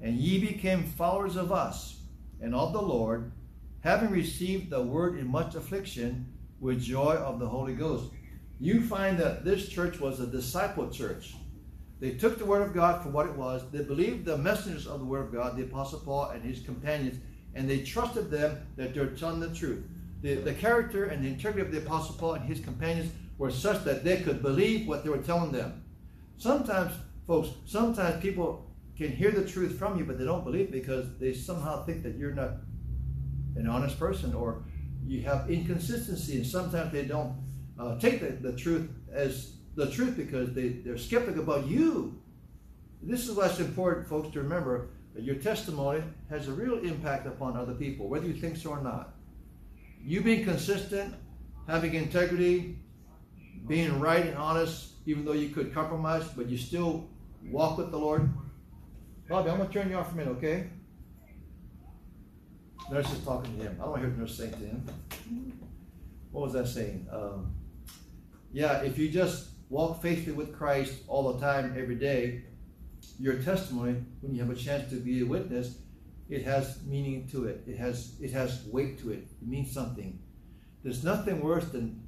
[0.00, 2.00] And ye became followers of us
[2.40, 3.32] and of the Lord,
[3.80, 6.26] having received the word in much affliction
[6.60, 8.10] with joy of the Holy Ghost.
[8.60, 11.34] You find that this church was a disciple church.
[12.00, 13.62] They took the word of God for what it was.
[13.70, 17.18] They believed the messengers of the word of God, the Apostle Paul and his companions,
[17.54, 19.84] and they trusted them that they're telling the truth.
[20.22, 23.84] The, the character and the integrity of the Apostle Paul and his companions were such
[23.84, 25.84] that they could believe what they were telling them.
[26.36, 26.92] Sometimes,
[27.26, 31.32] folks, sometimes people can hear the truth from you, but they don't believe because they
[31.32, 32.50] somehow think that you're not
[33.56, 34.64] an honest person or
[35.06, 37.34] you have inconsistency, and sometimes they don't
[37.78, 42.20] uh, take the, the truth as the truth because they, they're skeptical about you.
[43.02, 47.56] This is what's important, folks, to remember that your testimony has a real impact upon
[47.56, 49.14] other people, whether you think so or not.
[50.02, 51.14] You being consistent,
[51.66, 52.78] having integrity,
[53.66, 57.08] being right and honest, even though you could compromise, but you still
[57.50, 58.32] walk with the Lord.
[59.28, 60.68] Bobby, I'm going to turn you off for a minute, okay?
[62.90, 63.76] Nurse is talking to him.
[63.80, 64.86] I don't want to hear the nurse saying to him.
[66.30, 67.06] What was that saying?
[67.10, 67.54] Um,
[68.52, 72.42] yeah, if you just walk faithfully with Christ all the time, every day,
[73.18, 75.78] your testimony, when you have a chance to be a witness,
[76.28, 77.62] it has meaning to it.
[77.66, 79.28] It has it has weight to it.
[79.40, 80.18] It means something.
[80.82, 82.02] There's nothing worse than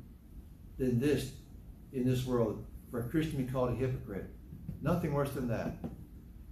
[0.79, 1.33] than this
[1.97, 4.27] in this world for a Christian to be called a hypocrite.
[4.83, 5.77] Nothing worse than that.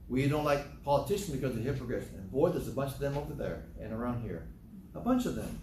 [0.08, 2.08] We don't like politicians because they're hypocrites.
[2.14, 4.46] And boy, there's a bunch of them over there and around here.
[4.94, 5.60] A bunch of them.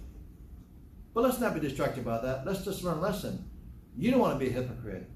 [1.14, 2.46] But let's not be distracted by that.
[2.46, 3.50] Let's just learn a lesson.
[3.98, 5.10] You don't want to be a hypocrite.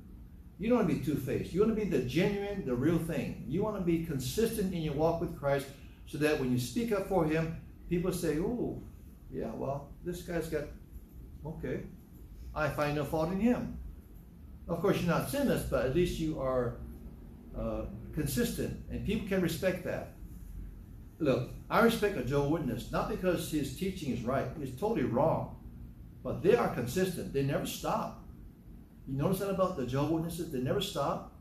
[0.57, 1.53] You don't want to be two faced.
[1.53, 3.45] You want to be the genuine, the real thing.
[3.47, 5.67] You want to be consistent in your walk with Christ
[6.07, 7.57] so that when you speak up for Him,
[7.89, 8.81] people say, Oh,
[9.31, 10.63] yeah, well, this guy's got,
[11.45, 11.81] okay,
[12.55, 13.77] I find no fault in him.
[14.67, 16.77] Of course, you're not sinless, but at least you are
[17.57, 20.13] uh, consistent, and people can respect that.
[21.19, 25.55] Look, I respect a Joe Witness, not because his teaching is right, it's totally wrong,
[26.23, 27.31] but they are consistent.
[27.31, 28.23] They never stop.
[29.07, 30.51] You notice that about the Jehovah Witnesses?
[30.51, 31.33] They never stop.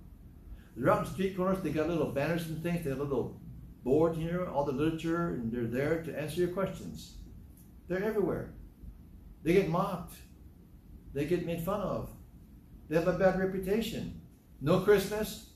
[0.77, 1.63] They're out in the street corners.
[1.63, 2.85] They got little banners and things.
[2.85, 3.41] They have little
[3.85, 7.15] board here, all the literature, and they're there to answer your questions.
[7.89, 8.51] They're everywhere.
[9.43, 10.15] They get mocked.
[11.13, 12.11] They get made fun of.
[12.89, 14.21] They have a bad reputation.
[14.61, 15.51] No Christmas.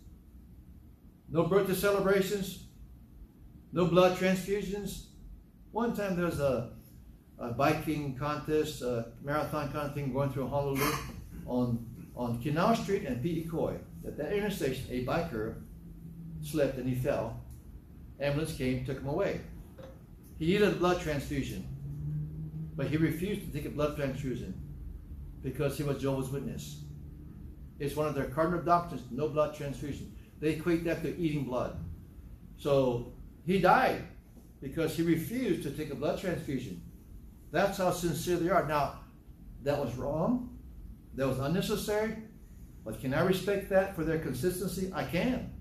[1.30, 2.64] No birthday celebrations.
[3.72, 5.06] No blood transfusions.
[5.72, 6.70] One time there was a,
[7.38, 10.90] a biking contest, a marathon kind of thing going through Honolulu
[11.46, 13.78] on on Canal Street and Piikoi.
[14.06, 15.54] At that intersection, a biker
[16.42, 17.40] slipped and he fell.
[18.20, 19.40] Ambulance came, took him away.
[20.38, 21.66] He needed a blood transfusion,
[22.76, 24.54] but he refused to take a blood transfusion
[25.42, 26.82] because he was Jehovah's Witness.
[27.78, 30.12] It's one of their cardinal doctrines, no blood transfusion.
[30.40, 31.76] They equate that to eating blood.
[32.56, 33.12] So
[33.46, 34.02] he died
[34.60, 36.82] because he refused to take a blood transfusion.
[37.50, 38.66] That's how sincere they are.
[38.66, 39.00] Now,
[39.62, 40.58] that was wrong
[41.18, 42.16] that was unnecessary.
[42.84, 44.90] But can I respect that for their consistency?
[44.94, 45.52] I can.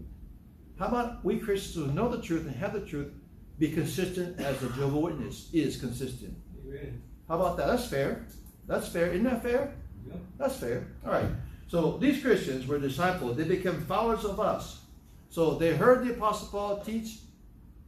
[0.80, 3.11] How about we Christians who know the truth and have the truth
[3.57, 6.38] be consistent as the Jehovah Witness is consistent?
[6.65, 7.01] Amen.
[7.28, 7.68] How about that?
[7.68, 8.28] That's fair.
[8.68, 9.07] That's fair.
[9.07, 9.74] Isn't that fair?
[10.07, 10.13] Yeah.
[10.38, 10.88] That's fair.
[11.03, 11.26] All right.
[11.68, 13.38] So these Christians were disciples.
[13.38, 14.82] They became followers of us.
[15.30, 17.20] So they heard the Apostle Paul teach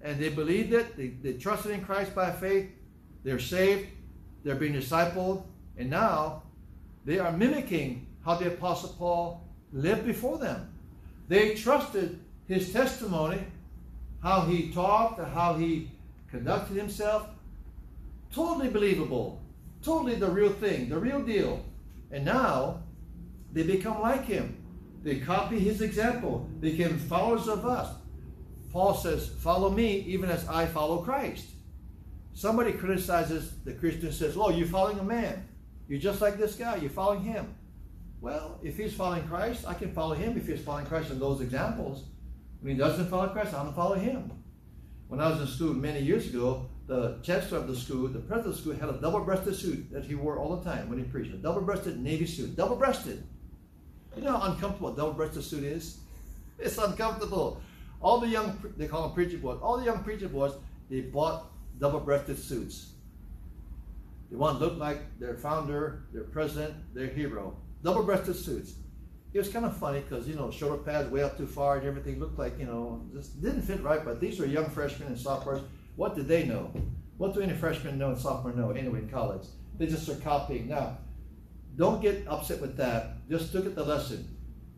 [0.01, 0.95] and they believed it.
[0.97, 2.69] They, they trusted in Christ by faith.
[3.23, 3.87] They're saved.
[4.43, 5.43] They're being discipled.
[5.77, 6.43] And now
[7.05, 10.71] They are mimicking how the Apostle Paul lived before them.
[11.27, 13.39] They trusted his testimony,
[14.21, 15.89] how he talked, how he
[16.29, 17.27] conducted himself.
[18.33, 19.41] Totally believable.
[19.81, 21.63] Totally the real thing, the real deal.
[22.11, 22.83] And now
[23.53, 24.63] they become like him.
[25.03, 26.49] They copy his example.
[26.59, 27.95] They became followers of us.
[28.71, 31.45] Paul says, Follow me even as I follow Christ.
[32.33, 35.47] Somebody criticizes the Christian says, Oh, you're following a man.
[35.87, 36.75] You're just like this guy.
[36.77, 37.55] You're following him.
[38.21, 41.41] Well, if he's following Christ, I can follow him if he's following Christ in those
[41.41, 42.03] examples.
[42.61, 44.31] When he doesn't follow Christ, I'm going to follow him.
[45.07, 48.47] When I was in school many years ago, the chancellor of the school, the president
[48.47, 51.05] of the school, had a double-breasted suit that he wore all the time when he
[51.05, 51.33] preached.
[51.33, 52.55] A double-breasted navy suit.
[52.55, 53.23] Double-breasted.
[54.19, 55.99] You know how uncomfortable a double-breasted suit is?
[56.57, 57.61] It's uncomfortable.
[58.01, 60.51] All the young, they call them preacher boys, all the young preacher boys,
[60.89, 61.45] they bought
[61.79, 62.91] double-breasted suits.
[64.29, 67.55] They want to look like their founder, their president, their hero.
[67.81, 68.73] Double-breasted suits.
[69.31, 71.87] It was kind of funny because, you know, shoulder pads way up too far and
[71.87, 74.03] everything looked like, you know, just didn't fit right.
[74.03, 75.61] But these were young freshmen and sophomores.
[75.95, 76.73] What did they know?
[77.17, 79.47] What do any freshmen know and sophomore know anyway in college?
[79.77, 80.67] They just are copying.
[80.67, 80.97] Now,
[81.79, 83.25] don't get upset with that.
[83.29, 84.27] Just look at the lesson.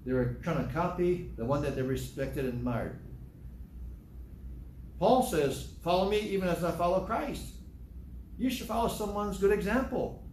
[0.06, 3.00] They were trying to copy the one that they respected and admired.
[5.00, 7.56] Paul says, Follow me even as I follow Christ.
[8.38, 10.24] You should follow someone's good example.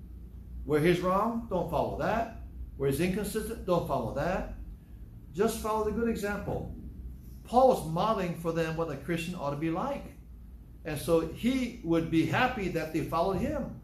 [0.67, 2.43] Where he's wrong, don't follow that.
[2.77, 4.55] Where he's inconsistent, don't follow that.
[5.35, 6.75] Just follow the good example.
[7.45, 10.05] Paul was modeling for them what a Christian ought to be like.
[10.85, 13.78] And so he would be happy that they followed him.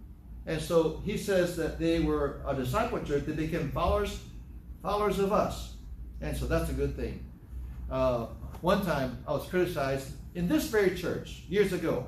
[0.47, 4.20] And so he says that they were a disciple church, they became followers,
[4.82, 5.74] followers of us.
[6.20, 7.24] And so that's a good thing.
[7.90, 8.26] Uh,
[8.61, 12.07] one time I was criticized in this very church years ago,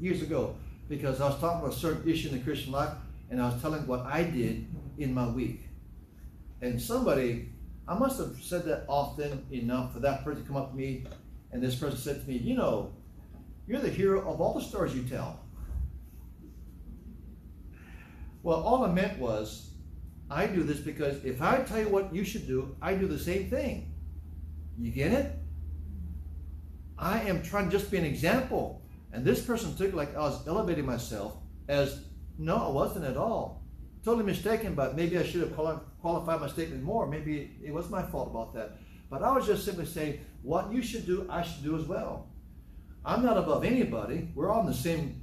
[0.00, 0.56] years ago,
[0.88, 2.92] because I was talking about a certain issue in the Christian life,
[3.30, 4.66] and I was telling what I did
[4.98, 5.62] in my week.
[6.60, 7.50] And somebody,
[7.88, 11.04] I must have said that often enough for that person to come up to me,
[11.52, 12.92] and this person said to me, You know,
[13.66, 15.40] you're the hero of all the stories you tell.
[18.44, 19.70] Well, all I meant was,
[20.30, 23.18] I do this because if I tell you what you should do, I do the
[23.18, 23.94] same thing.
[24.78, 25.32] You get it?
[26.98, 28.82] I am trying to just be an example.
[29.12, 31.38] And this person took like I was elevating myself
[31.68, 32.04] as
[32.38, 33.62] no, I wasn't at all.
[34.04, 35.54] Totally mistaken, but maybe I should have
[36.02, 37.06] qualified my statement more.
[37.06, 38.76] Maybe it was my fault about that.
[39.08, 42.28] But I was just simply saying, what you should do, I should do as well.
[43.06, 44.28] I'm not above anybody.
[44.34, 45.22] We're all in the same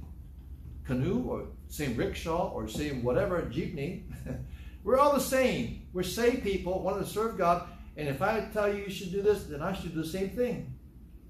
[0.84, 4.02] canoe or same rickshaw or same whatever jeepney.
[4.84, 5.86] We're all the same.
[5.94, 7.66] We're saved people, want to serve God.
[7.96, 10.28] And if I tell you you should do this, then I should do the same
[10.28, 10.74] thing.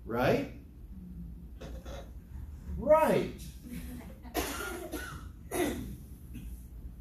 [0.04, 0.50] Right?
[2.76, 3.40] Right.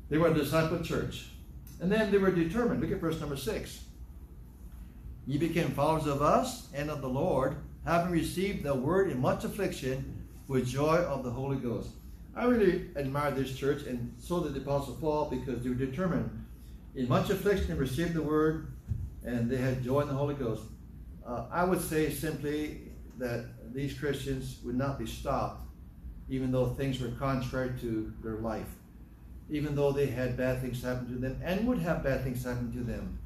[0.09, 1.29] they were a disciple church.
[1.79, 2.79] And then they were determined.
[2.79, 3.85] Look at verse number six.
[5.25, 7.55] Ye became followers of us and of the Lord,
[7.87, 11.89] having received the word in much affliction with joy of the Holy Ghost.
[12.35, 16.45] I really admire this church, and so did the Apostle Paul, because they were determined.
[16.95, 18.67] In much affliction, they received the word,
[19.25, 20.63] and they had joy in the Holy Ghost.
[21.25, 22.81] Uh, I would say simply
[23.17, 25.63] that these Christians would not be stopped,
[26.29, 28.67] even though things were contrary to their life,
[29.49, 32.71] even though they had bad things happen to them and would have bad things happen
[32.71, 33.19] to them.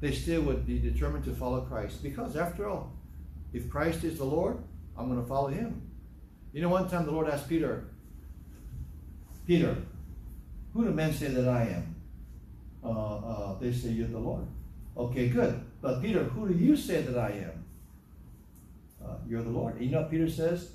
[0.00, 2.92] They still would be determined to follow Christ, because after all,
[3.52, 4.58] if Christ is the Lord,
[4.96, 5.82] I'm going to follow him.
[6.52, 7.84] You know, one time the Lord asked Peter,
[9.46, 9.76] Peter,
[10.72, 11.94] who do men say that I am?
[12.84, 14.46] Uh, uh, they say you're the Lord.
[14.96, 15.60] Okay, good.
[15.80, 17.64] But Peter, who do you say that I am?
[19.04, 19.74] Uh, you're the Lord.
[19.76, 20.72] And you know what Peter says?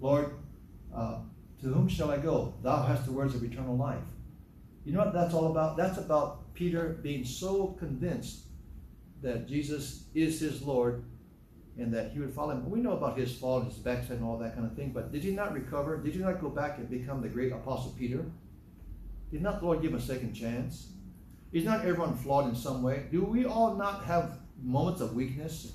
[0.00, 0.34] Lord,
[0.94, 1.18] uh,
[1.60, 2.54] to whom shall I go?
[2.62, 4.04] Thou hast the words of eternal life.
[4.84, 5.76] You know what that's all about?
[5.76, 8.44] That's about Peter being so convinced
[9.22, 11.04] that Jesus is his Lord
[11.78, 12.70] and that he would follow him.
[12.70, 15.22] We know about his fall, his backside, and all that kind of thing, but did
[15.22, 15.98] he not recover?
[15.98, 18.24] Did he not go back and become the great apostle Peter?
[19.30, 20.88] Did not the Lord give him a second chance?
[21.52, 23.06] Is not everyone flawed in some way?
[23.10, 25.72] Do we all not have moments of weakness?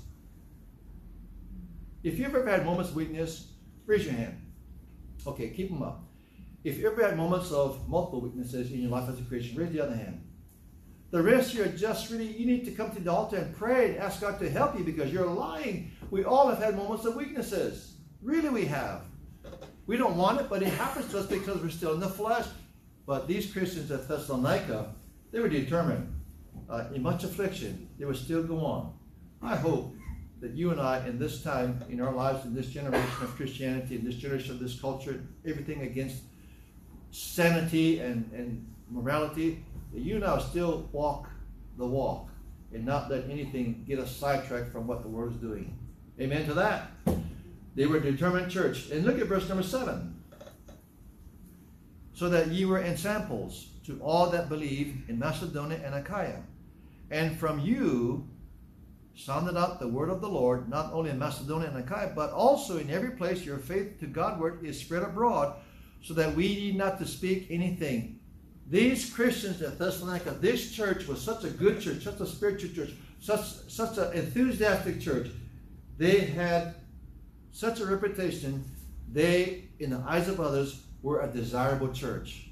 [2.02, 3.52] If you've ever had moments of weakness,
[3.86, 4.40] raise your hand.
[5.26, 6.04] Okay, keep them up.
[6.64, 9.72] If you've ever had moments of multiple weaknesses in your life as a Christian, raise
[9.72, 10.20] the other hand.
[11.12, 13.98] The rest you're just really, you need to come to the altar and pray and
[13.98, 15.91] ask God to help you because you're lying.
[16.12, 17.94] We all have had moments of weaknesses.
[18.20, 19.00] Really, we have.
[19.86, 22.44] We don't want it, but it happens to us because we're still in the flesh.
[23.06, 24.92] But these Christians at Thessalonica,
[25.30, 26.14] they were determined.
[26.68, 28.92] Uh, in much affliction, they would still go on.
[29.40, 29.94] I hope
[30.42, 33.96] that you and I, in this time, in our lives, in this generation of Christianity,
[33.96, 36.24] in this generation of this culture, everything against
[37.10, 41.30] sanity and, and morality, that you now still walk
[41.78, 42.28] the walk
[42.74, 45.74] and not let anything get us sidetracked from what the world is doing.
[46.22, 46.92] Amen to that.
[47.74, 48.90] They were a determined church.
[48.90, 50.22] And look at verse number seven.
[52.14, 56.40] So that ye were ensamples to all that believe in Macedonia and Achaia.
[57.10, 58.28] And from you
[59.16, 62.78] sounded out the word of the Lord, not only in Macedonia and Achaia, but also
[62.78, 65.56] in every place your faith to Godward is spread abroad,
[66.04, 68.20] so that we need not to speak anything.
[68.70, 72.94] These Christians at Thessalonica, this church was such a good church, such a spiritual church,
[73.18, 75.28] such such an enthusiastic church.
[75.98, 76.74] They had
[77.52, 78.64] such a reputation.
[79.12, 82.48] They, in the eyes of others, were a desirable church.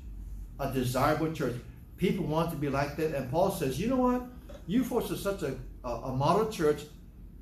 [0.59, 1.55] A desirable church.
[1.97, 3.14] People want to be like that.
[3.14, 4.22] And Paul says, you know what?
[4.66, 6.82] You folks are such a, a, a model church.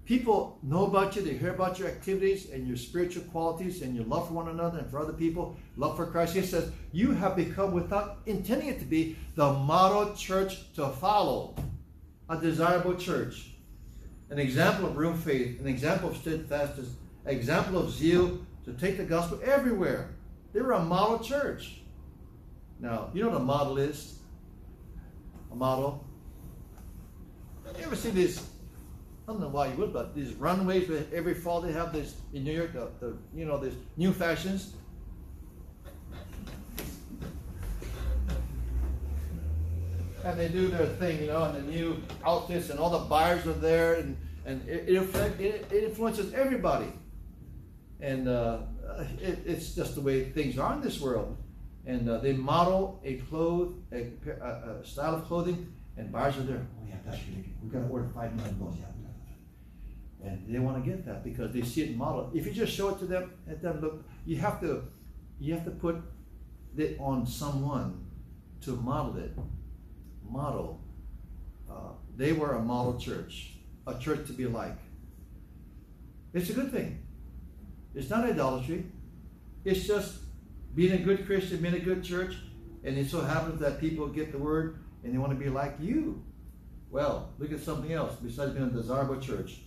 [0.05, 4.07] People know about you, they hear about your activities and your spiritual qualities and your
[4.07, 6.35] love for one another and for other people, love for Christ.
[6.35, 11.55] He says, You have become, without intending it to be, the model church to follow.
[12.31, 13.51] A desirable church.
[14.31, 16.89] An example of real faith, an example of steadfastness,
[17.25, 20.11] an example of zeal to take the gospel everywhere.
[20.53, 21.81] They were a model church.
[22.81, 24.19] Now, you know what a model is?
[25.51, 26.05] A model.
[27.79, 28.39] You ever see these?
[29.27, 32.17] I don't know why you would, but these runways where every fall they have this
[32.33, 34.75] in New York, the, the you know, these new fashions.
[40.29, 43.47] And they do their thing, you know, and the new outfits, and all the buyers
[43.47, 44.15] are there, and,
[44.45, 46.93] and it, it, it influences everybody.
[48.01, 48.59] And uh,
[49.23, 51.37] it, it's just the way things are in this world.
[51.87, 54.09] And uh, they model a clothes, a,
[54.43, 56.67] a, style of clothing, and buyers are there.
[56.79, 57.55] Oh yeah, that's really good.
[57.63, 58.75] We've got to order five million of those.
[58.79, 60.31] Yeah.
[60.31, 62.37] And they want to get that because they see it modeled.
[62.37, 64.05] If you just show it to them, let them look.
[64.27, 64.85] You have to,
[65.41, 66.03] you have to put
[66.77, 68.05] it on someone
[68.63, 69.33] to model it.
[70.31, 70.81] Model.
[71.71, 73.55] Uh, they were a model church,
[73.87, 74.77] a church to be like.
[76.35, 77.03] It's a good thing.
[77.95, 78.85] It's not idolatry.
[79.65, 80.19] It's just
[80.75, 82.37] being a good Christian, being a good church,
[82.85, 85.77] and it so happens that people get the word and they want to be like
[85.81, 86.23] you.
[86.91, 89.59] Well, look at something else besides being a desirable church.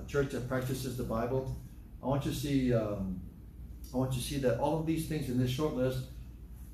[0.00, 1.56] A church that practices the Bible.
[2.02, 2.74] I want you to see.
[2.74, 3.20] Um,
[3.92, 6.04] I want you to see that all of these things in this short list.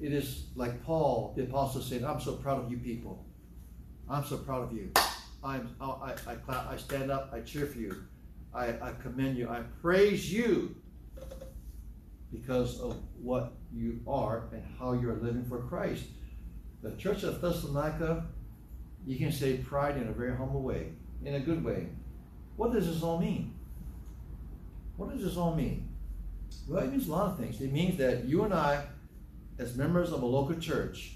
[0.00, 3.24] It is like Paul, the apostle, saying, "I'm so proud of you people.
[4.08, 4.92] I'm so proud of you.
[5.42, 7.30] I'm, I, I, I stand up.
[7.32, 8.04] I cheer for you.
[8.54, 9.48] I, I commend you.
[9.48, 10.76] I praise you
[12.32, 16.04] because of what you are and how you're living for Christ.
[16.82, 18.26] The church of Thessalonica,
[19.06, 20.92] you can say pride in a very humble way,
[21.24, 21.88] in a good way.
[22.56, 23.54] What does this all mean?
[24.96, 25.88] What does this all mean?
[26.68, 27.60] Well, it means a lot of things.
[27.60, 28.84] It means that you and I,
[29.58, 31.12] as members of a local church,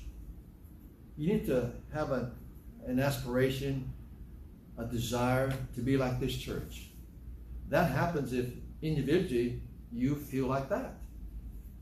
[1.17, 2.31] you need to have a,
[2.87, 3.93] an aspiration,
[4.79, 6.87] a desire to be like this church.
[7.69, 8.47] That happens if
[8.83, 9.61] individually
[9.93, 10.95] you feel like that.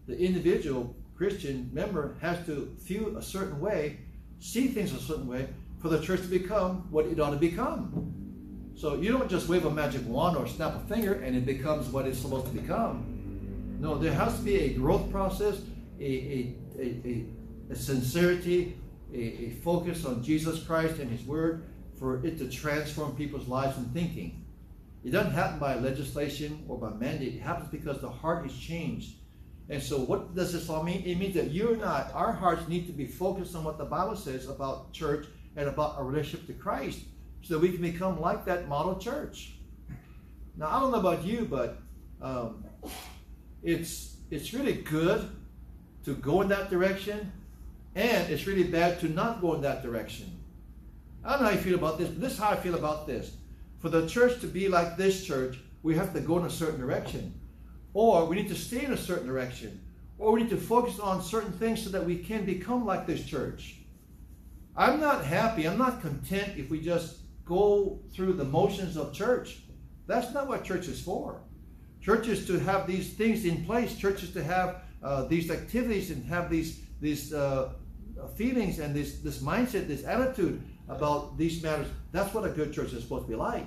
[0.06, 3.98] The individual Christian member has to feel a certain way,
[4.40, 5.48] see things a certain way,
[5.80, 8.14] for the church to become what it ought to become.
[8.76, 11.88] So you don't just wave a magic wand or snap a finger and it becomes
[11.88, 13.76] what it's supposed to become.
[13.80, 15.60] No, there has to be a growth process,
[16.00, 17.24] a, a,
[17.70, 18.78] a, sincerity,
[19.12, 21.64] a, a focus on Jesus Christ and His Word
[21.98, 24.44] for it to transform people's lives and thinking.
[25.04, 27.34] It doesn't happen by legislation or by mandate.
[27.34, 29.14] It happens because the heart is changed.
[29.70, 31.02] And so, what does this all mean?
[31.04, 33.84] It means that you and I, our hearts need to be focused on what the
[33.84, 35.26] Bible says about church
[35.56, 37.00] and about our relationship to Christ
[37.42, 39.52] so that we can become like that model church.
[40.56, 41.80] Now, I don't know about you, but
[42.20, 42.64] um,
[43.62, 45.30] it's, it's really good
[46.08, 47.30] to go in that direction,
[47.94, 50.32] and it's really bad to not go in that direction.
[51.22, 53.06] I don't know how you feel about this, but this is how I feel about
[53.06, 53.32] this.
[53.80, 56.80] For the church to be like this church, we have to go in a certain
[56.80, 57.38] direction.
[57.92, 59.80] Or we need to stay in a certain direction.
[60.18, 63.24] Or we need to focus on certain things so that we can become like this
[63.24, 63.76] church.
[64.76, 69.58] I'm not happy, I'm not content if we just go through the motions of church.
[70.06, 71.42] That's not what church is for.
[72.00, 73.96] Church is to have these things in place.
[73.96, 77.72] Church is to have uh, these activities and have these these uh,
[78.36, 81.86] feelings and this this mindset, this attitude about these matters.
[82.12, 83.66] That's what a good church is supposed to be like.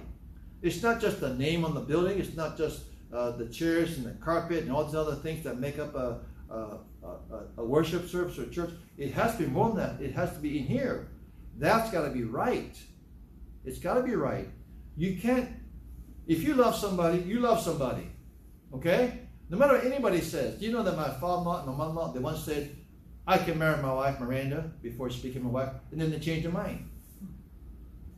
[0.62, 2.20] It's not just the name on the building.
[2.20, 5.60] It's not just uh, the chairs and the carpet and all these other things that
[5.60, 6.20] make up a,
[6.50, 6.56] a,
[7.04, 8.72] a, a worship service or church.
[8.98, 10.02] It has to be more than that.
[10.02, 11.08] It has to be in here.
[11.58, 12.78] That's got to be right.
[13.66, 14.50] It's got to be right.
[14.96, 15.50] You can't,
[16.28, 18.08] if you love somebody, you love somebody.
[18.74, 19.21] Okay?
[19.52, 20.58] No matter what anybody says.
[20.58, 22.74] Do you know that my father and my mother-in-law, they once said,
[23.28, 26.46] I can marry my wife Miranda before she became my wife, and then they changed
[26.46, 26.90] their mind.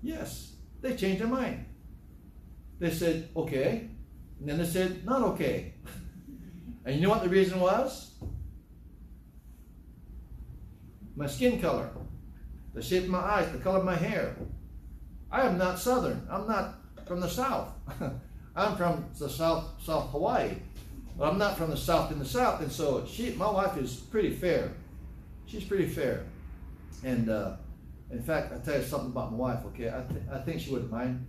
[0.04, 1.66] Yes, they changed their mind.
[2.78, 3.90] They said, okay.
[4.40, 5.74] And then they said, not okay.
[6.86, 8.14] and you know what the reason was?
[11.16, 11.90] My skin color,
[12.76, 14.36] the shape of my eyes, the color of my hair.
[15.32, 16.28] I am not Southern.
[16.30, 16.76] I'm not
[17.08, 17.70] from the South.
[18.56, 20.58] I'm from the South, South Hawaii.
[21.18, 22.62] But I'm not from the South in the South.
[22.62, 24.72] And so she, my wife is pretty fair.
[25.46, 26.26] She's pretty fair.
[27.04, 27.58] And uh,
[28.12, 29.90] in fact, I'll tell you something about my wife, okay?
[29.90, 31.26] I, th- I think she wouldn't mind.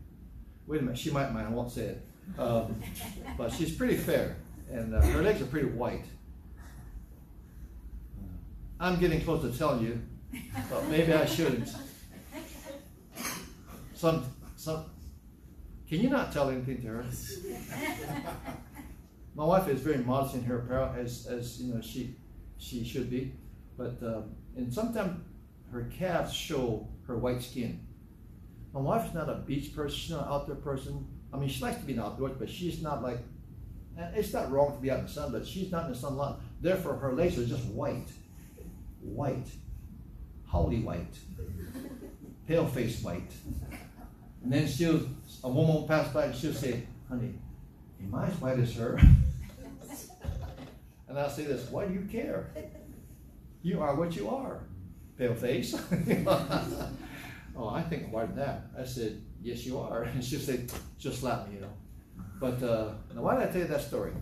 [0.66, 2.06] Wait a minute, she might mind, I won't say it.
[2.38, 2.80] Um,
[3.38, 4.36] but she's pretty fair,
[4.70, 6.04] and uh, her legs are pretty white.
[8.80, 10.00] I'm getting close to telling you,
[10.70, 11.70] but maybe I shouldn't.
[13.94, 14.24] Some,
[14.56, 14.84] some,
[15.88, 17.04] can you not tell anything to her?
[19.34, 22.14] My wife is very modest in her apparel, as, as you know, she,
[22.58, 23.32] she should be.
[23.76, 25.20] But, um, and sometimes
[25.72, 27.84] her calves show her white skin.
[28.72, 29.96] My wife's not a beach person.
[29.96, 31.06] She's not an outdoor person.
[31.32, 33.18] I mean, she likes to be in outdoors, but she's not like.
[33.96, 35.98] And it's not wrong to be out in the sun, but she's not in the
[35.98, 36.40] sun a lot.
[36.60, 38.08] Therefore, her legs are just white,
[39.00, 39.46] white,
[40.46, 41.14] holy white,
[42.46, 43.30] pale face white.
[44.42, 45.00] And then she'll,
[45.42, 47.34] a woman will pass by and she'll say, "Honey,
[48.04, 48.98] am I as white as her?"
[51.08, 52.50] and I'll say this: Why do you care?
[53.62, 54.60] You are what you are
[55.16, 55.74] pale face.
[57.56, 58.66] oh, I think more than that.
[58.78, 60.04] I said, yes, you are.
[60.04, 61.72] And she said, just slap me, you know.
[62.40, 64.12] But uh, now, why did I tell you that story?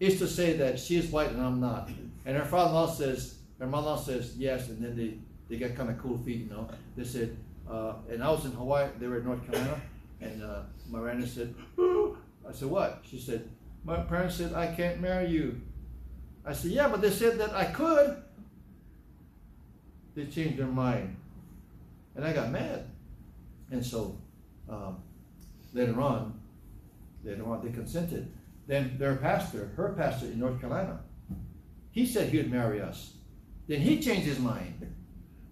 [0.00, 1.90] It's to say that she is white and I'm not.
[2.24, 5.18] And her father-in-law says, her mother-in-law says yes, and then they,
[5.48, 6.68] they got kind of cool feet, you know.
[6.96, 7.36] They said,
[7.68, 9.80] uh, and I was in Hawaii, they were in North Carolina,
[10.20, 11.54] and uh, Miranda said.
[12.48, 13.04] I said, what?
[13.08, 13.48] She said,
[13.84, 15.60] my parents said I can't marry you.
[16.44, 18.22] I said, yeah, but they said that I could
[20.18, 21.16] they changed their mind.
[22.16, 22.90] And I got mad.
[23.70, 24.18] And so
[24.68, 25.00] um,
[25.72, 26.40] later on,
[27.22, 28.32] later on, they consented.
[28.66, 31.00] Then their pastor, her pastor in North Carolina,
[31.92, 33.12] he said he would marry us.
[33.68, 34.92] Then he changed his mind.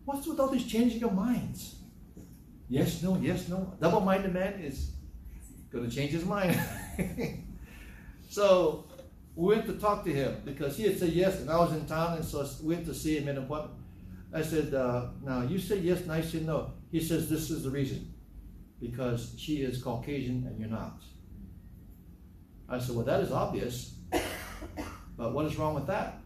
[0.05, 1.77] What's with all these changing of minds?
[2.69, 3.73] Yes, no, yes, no.
[3.81, 4.91] Double minded man is
[5.71, 6.59] going to change his mind.
[8.31, 8.87] so
[9.35, 11.87] we went to talk to him because he had said yes, and I was in
[11.87, 13.75] town, and so we went to see him in appointment.
[14.33, 16.73] I said, uh, now you said yes and I said no.
[16.91, 18.13] He says, this is the reason.
[18.81, 21.01] Because she is Caucasian and you're not.
[22.69, 23.95] I said, well, that is obvious.
[25.17, 26.21] But what is wrong with that?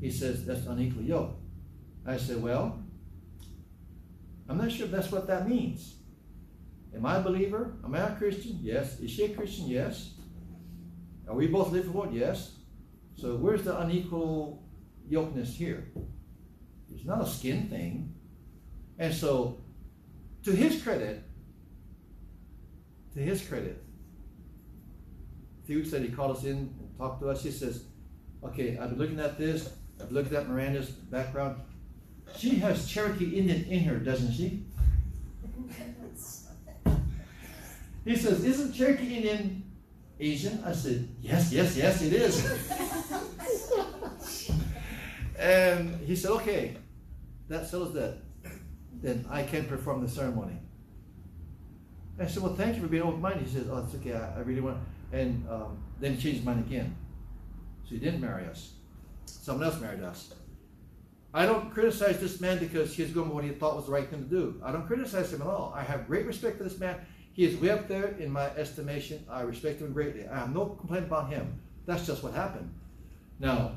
[0.00, 1.36] He says, that's unequal yoke.
[2.06, 2.82] I said, well,
[4.48, 5.96] I'm not sure if that's what that means.
[6.94, 7.76] Am I a believer?
[7.84, 8.58] Am I a Christian?
[8.62, 8.98] Yes.
[9.00, 9.68] Is she a Christian?
[9.68, 10.14] Yes.
[11.28, 12.12] Are we both living for it?
[12.12, 12.52] Yes.
[13.16, 14.62] So where's the unequal
[15.08, 15.88] yokeness here?
[16.92, 18.14] It's not a skin thing.
[18.98, 19.60] And so,
[20.44, 21.22] to his credit,
[23.14, 23.82] to his credit,
[25.66, 27.42] a said he called us in and talked to us.
[27.42, 27.84] He says,
[28.42, 29.70] Okay, I've been looking at this,
[30.00, 31.60] I've looked at Miranda's background.
[32.36, 34.64] She has Cherokee Indian in her, doesn't she?
[38.04, 39.64] he says, Isn't Cherokee Indian
[40.18, 40.62] Asian?
[40.64, 42.46] I said, Yes, yes, yes, it is.
[45.40, 46.76] And he said, okay,
[47.48, 48.18] that settles that.
[49.02, 50.58] Then I can perform the ceremony.
[52.20, 53.46] I said, well, thank you for being open-minded.
[53.46, 54.12] He said, oh, it's okay.
[54.12, 54.76] I, I really want.
[55.12, 56.94] And um, then he changed his mind again.
[57.84, 58.74] So he didn't marry us.
[59.24, 60.34] Someone else married us.
[61.32, 64.24] I don't criticize this man because he's doing what he thought was the right thing
[64.24, 64.60] to do.
[64.62, 65.72] I don't criticize him at all.
[65.74, 66.96] I have great respect for this man.
[67.40, 69.24] He is way up there in my estimation.
[69.30, 70.28] I respect him greatly.
[70.28, 71.58] I have no complaint about him.
[71.86, 72.70] That's just what happened.
[73.38, 73.76] Now,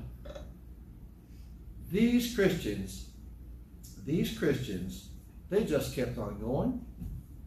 [1.90, 3.08] these Christians,
[4.06, 5.12] these Christians,
[5.50, 6.86] they just kept on going.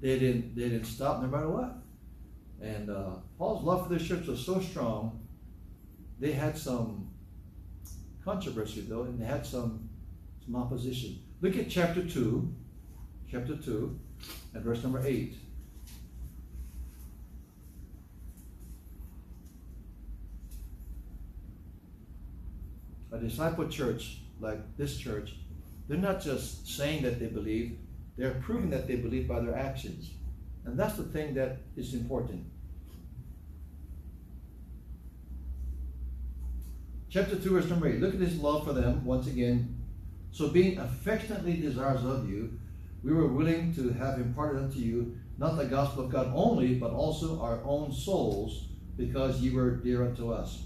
[0.01, 1.83] They didn't they didn't stop no matter what.
[2.63, 5.21] And uh, Paul's love for this church was so strong.
[6.19, 7.11] They had some
[8.25, 9.91] controversy though, and they had some
[10.43, 11.19] some opposition.
[11.43, 12.55] Look at chapter two,
[13.31, 14.01] chapter two,
[14.55, 15.37] and verse number eight.
[23.17, 25.37] A disciple church like this church,
[25.89, 27.79] they're not just saying that they believe,
[28.19, 30.11] they're proving that they believe by their actions.
[30.67, 32.45] And that's the thing that is important.
[37.09, 38.01] Chapter 2, verse number 8.
[38.01, 39.83] Look at his love for them once again.
[40.33, 42.59] So, being affectionately desirous of you,
[43.03, 46.91] we were willing to have imparted unto you not the gospel of God only, but
[46.91, 50.65] also our own souls, because ye were dear unto us.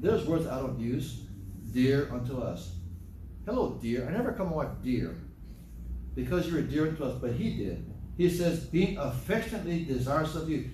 [0.00, 1.25] There's words I don't use
[1.76, 2.76] dear unto us.
[3.44, 4.08] Hello, dear.
[4.08, 5.14] I never come wife dear
[6.14, 7.92] because you're dear unto us, but he did.
[8.16, 10.70] He says, being affectionately desirous of you.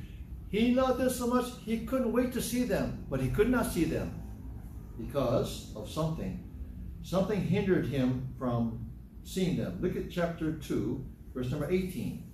[0.48, 3.72] He loved us so much, he couldn't wait to see them, but he could not
[3.72, 4.22] see them
[4.96, 6.48] because of something.
[7.02, 8.88] Something hindered him from
[9.24, 9.78] seeing them.
[9.80, 12.30] Look at chapter 2, verse number 18.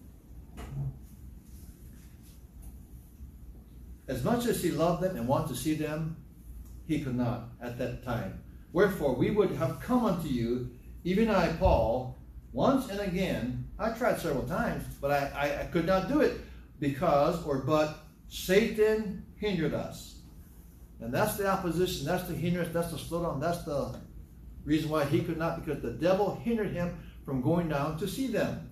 [4.08, 6.18] As much as he loved them and wanted to see them,
[6.86, 8.42] he could not at that time.
[8.72, 10.70] Wherefore, we would have come unto you,
[11.04, 12.16] even I, Paul,
[12.52, 13.64] once and again.
[13.78, 16.40] I tried several times, but I, I, I could not do it
[16.80, 17.98] because, or but,
[18.28, 20.20] Satan hindered us.
[21.00, 23.98] And that's the opposition, that's the hindrance, that's the slowdown, that's the
[24.64, 28.26] reason why he could not, because the devil hindered him from going down to see
[28.26, 28.68] them.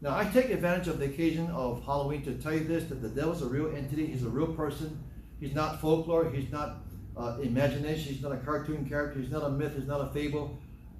[0.00, 3.08] Now, I take advantage of the occasion of Halloween to tell you this that the
[3.08, 5.02] devil's a real entity, he's a real person.
[5.40, 6.78] He's not folklore, he's not
[7.16, 10.58] uh, imagination, he's not a cartoon character, he's not a myth, he's not a fable,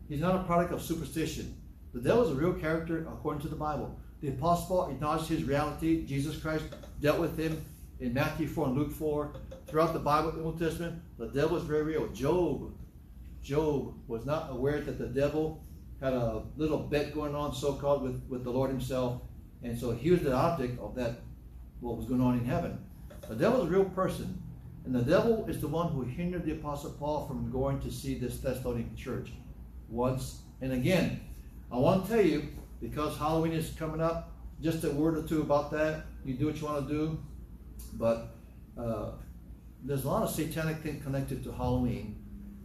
[0.08, 1.54] he's not a product of superstition.
[1.92, 3.96] The devil is a real character according to the Bible.
[4.20, 6.04] The Apostle Paul acknowledged his reality.
[6.06, 6.64] Jesus Christ
[7.00, 7.64] dealt with him
[8.00, 9.32] in Matthew 4 and Luke 4.
[9.66, 12.08] Throughout the Bible, the Old Testament, the devil is very real.
[12.08, 12.72] Job,
[13.42, 15.62] Job was not aware that the devil
[16.00, 19.22] had a little bet going on, so-called, with, with the Lord himself.
[19.62, 21.20] And so he was the object of that,
[21.80, 22.78] what was going on in heaven.
[23.28, 24.42] The devil is a real person.
[24.84, 28.18] And the devil is the one who hindered the Apostle Paul from going to see
[28.18, 29.32] this Thessalonian church
[29.88, 31.20] once and again.
[31.72, 32.48] I want to tell you,
[32.80, 34.32] because Halloween is coming up,
[34.62, 36.04] just a word or two about that.
[36.24, 37.18] You do what you want to do,
[37.94, 38.34] but
[38.78, 39.10] uh,
[39.84, 42.16] there's a lot of satanic thing connected to Halloween.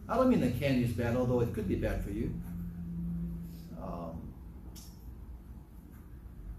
[0.08, 2.34] I don't mean the candy is bad, although it could be bad for you.
[3.82, 4.34] Um,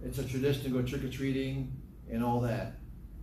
[0.03, 1.73] it's a tradition to go trick or treating
[2.11, 2.75] and all that.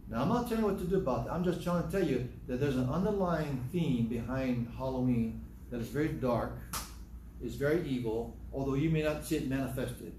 [0.09, 1.31] Now, I'm not telling you what to do about it.
[1.31, 5.89] I'm just trying to tell you that there's an underlying theme behind Halloween that is
[5.89, 6.53] very dark,
[7.43, 10.13] is very evil, although you may not see it manifested.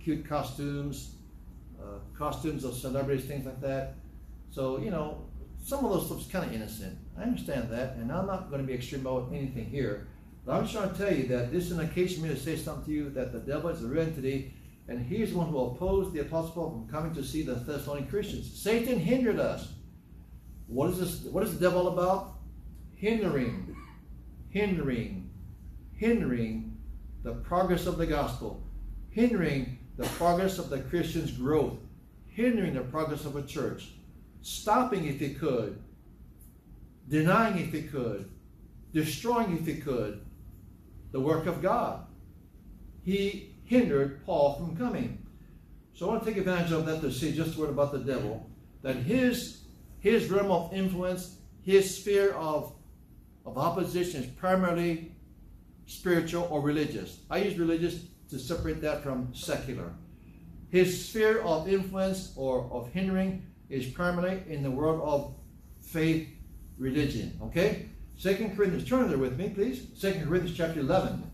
[0.00, 1.16] Cute costumes,
[1.80, 3.94] uh, costumes of celebrities, things like that.
[4.52, 5.24] So, you know,
[5.62, 6.96] some of those stuff's kind of innocent.
[7.18, 10.06] I understand that, and I'm not going to be extreme about anything here.
[10.46, 12.40] But I'm just trying to tell you that this is an occasion for me to
[12.40, 14.54] say something to you that the devil is a real entity
[14.90, 18.08] and he's the one who opposed the Apostle Paul from coming to see the Thessalonian
[18.08, 18.52] Christians.
[18.60, 19.68] Satan hindered us.
[20.66, 21.32] What is this?
[21.32, 22.34] What is the devil about?
[22.96, 23.74] Hindering,
[24.50, 25.30] hindering,
[25.94, 26.76] hindering
[27.22, 28.64] the progress of the gospel,
[29.10, 31.78] hindering the progress of the Christian's growth,
[32.26, 33.92] hindering the progress of a church,
[34.42, 35.80] stopping if he could,
[37.08, 38.28] denying if he could,
[38.92, 40.20] destroying if he could
[41.12, 42.04] the work of God.
[43.04, 45.24] He hindered Paul from coming.
[45.94, 48.00] So I want to take advantage of that to say just a word about the
[48.00, 48.44] devil.
[48.82, 49.60] That his
[50.00, 52.72] his realm of influence, his sphere of,
[53.46, 55.12] of opposition is primarily
[55.86, 57.20] spiritual or religious.
[57.30, 59.92] I use religious to separate that from secular.
[60.70, 65.34] His sphere of influence or of hindering is primarily in the world of
[65.80, 66.28] faith
[66.76, 67.38] religion.
[67.44, 67.86] Okay?
[68.16, 69.86] Second Corinthians, turn there with me, please.
[69.94, 71.29] Second Corinthians chapter 11.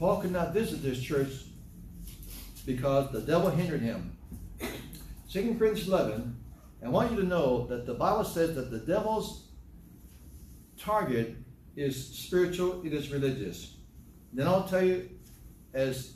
[0.00, 1.28] Paul could not visit this church
[2.64, 4.16] because the devil hindered him.
[5.30, 6.36] 2 Corinthians 11,
[6.82, 9.48] I want you to know that the Bible says that the devil's
[10.78, 11.36] target
[11.76, 13.76] is spiritual, it is religious.
[14.32, 15.10] Then I'll tell you,
[15.74, 16.14] as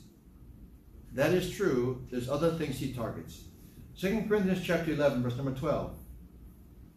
[1.13, 3.43] that is true, there's other things he targets.
[4.01, 5.95] 2 Corinthians chapter 11, verse number 12.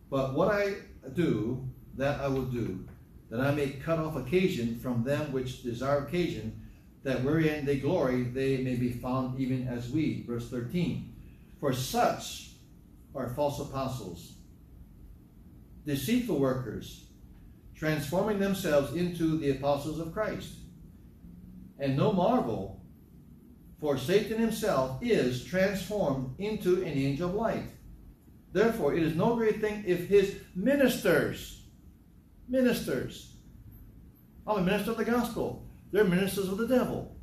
[0.09, 0.75] But what I
[1.13, 1.67] do,
[1.97, 2.87] that I will do,
[3.29, 6.63] that I may cut off occasion from them which desire occasion,
[7.07, 10.25] that wherein they glory, they may be found even as we.
[10.27, 11.15] Verse 13.
[11.57, 12.49] For such
[13.15, 14.33] are false apostles,
[15.85, 17.05] deceitful workers,
[17.75, 20.51] transforming themselves into the apostles of Christ.
[21.79, 22.81] And no marvel,
[23.79, 27.69] for Satan himself is transformed into an angel of light.
[28.51, 31.61] Therefore, it is no great thing if his ministers,
[32.49, 33.33] ministers,
[34.45, 37.15] I'm a minister of the gospel, they're ministers of the devil.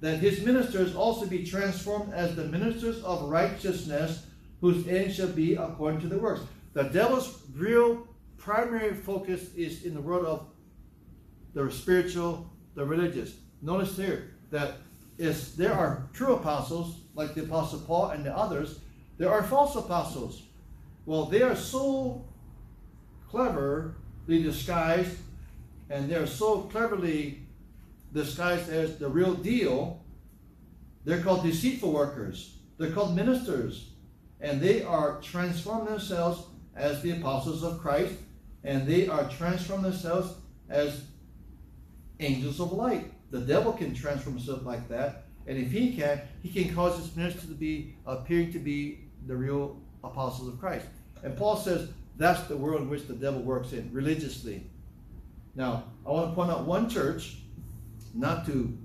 [0.00, 4.26] That his ministers also be transformed as the ministers of righteousness,
[4.60, 6.42] whose end shall be according to the works.
[6.72, 8.06] The devil's real
[8.38, 10.46] primary focus is in the world of
[11.52, 13.34] the spiritual, the religious.
[13.60, 14.74] Notice here that
[15.18, 18.78] is there are true apostles, like the Apostle Paul and the others,
[19.18, 20.42] there are false apostles.
[21.04, 22.24] Well, they are so
[23.28, 23.92] cleverly
[24.28, 25.18] disguised
[25.90, 27.42] and they're so cleverly
[28.12, 30.04] disguised as the real deal.
[31.04, 32.56] They're called deceitful workers.
[32.78, 33.90] They're called ministers.
[34.40, 36.42] And they are transforming themselves
[36.74, 38.14] as the apostles of Christ,
[38.64, 40.34] and they are transformed themselves
[40.68, 41.02] as
[42.20, 43.12] angels of light.
[43.30, 47.14] The devil can transform himself like that, and if he can, he can cause his
[47.16, 50.86] ministers to be appearing to be the real apostles of Christ.
[51.22, 54.66] And Paul says that's the world in which the devil works in religiously.
[55.54, 57.38] Now, I want to point out one church,
[58.14, 58.76] not to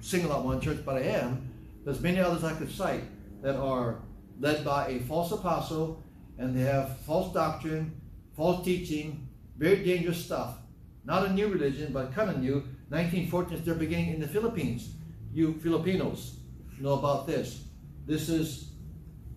[0.00, 1.50] single out one church, but I am.
[1.84, 3.04] There's many others I could cite
[3.42, 4.00] that are
[4.38, 6.02] led by a false apostle
[6.38, 8.00] and they have false doctrine,
[8.34, 9.28] false teaching,
[9.58, 10.56] very dangerous stuff.
[11.04, 12.64] Not a new religion, but kind of new.
[12.88, 14.94] 1914 is their beginning in the Philippines.
[15.32, 16.36] You Filipinos
[16.78, 17.64] know about this.
[18.06, 18.70] This is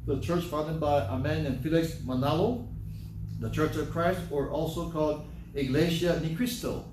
[0.06, 2.68] the church founded by a man named Felix Manalo,
[3.40, 6.86] the Church of Christ, or also called Iglesia Ni Cristo.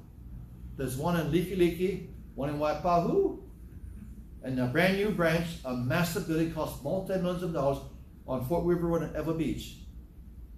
[0.76, 3.40] There's one in Likelike, one in Waipahu,
[4.42, 7.78] and a brand new branch, a massive building cost multi-millions of dollars
[8.26, 9.76] on Fort Weaver Road and Ewa Beach.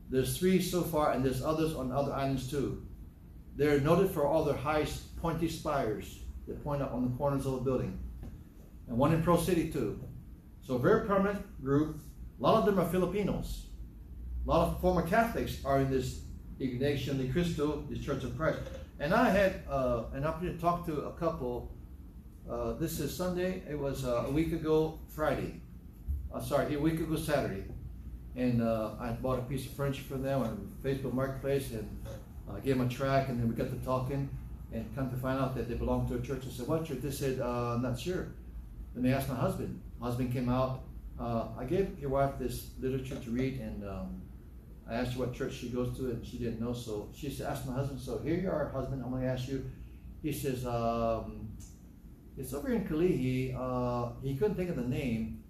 [0.09, 2.87] There's three so far, and there's others on other islands too.
[3.57, 4.87] They're noted for all their high
[5.20, 7.99] pointy spires that point out on the corners of the building.
[8.89, 10.01] And one in Pearl City too.
[10.61, 11.99] So very permanent group.
[12.39, 13.66] A lot of them are Filipinos.
[14.47, 16.23] A lot of former Catholics are in this
[16.59, 18.61] Iglesia de Cristo, this Church of Christ.
[18.99, 21.72] And I had uh, an opportunity to talk to a couple.
[22.49, 23.62] Uh, this is Sunday.
[23.68, 25.61] It was uh, a week ago Friday.
[26.32, 27.64] Uh, sorry, a week ago Saturday.
[28.36, 31.88] And uh, I bought a piece of furniture for them on Facebook Marketplace and
[32.49, 33.28] uh, gave them a tract.
[33.28, 34.28] And then we got to talking
[34.72, 36.45] and come to find out that they belong to a church.
[36.47, 38.28] I said, "What church?" They said, "I'm not sure."
[38.95, 39.80] Then they asked my husband.
[40.01, 40.84] My husband came out.
[41.20, 44.22] I gave your wife this literature to read, and um,
[44.89, 46.72] I asked her what church she goes to, and she didn't know.
[46.72, 49.03] So she said, "Ask my husband." So here you are, husband.
[49.03, 49.70] I'm going to ask you.
[50.22, 51.49] He says, um,
[52.37, 55.43] "It's over in Kalihi." Uh, he couldn't think of the name,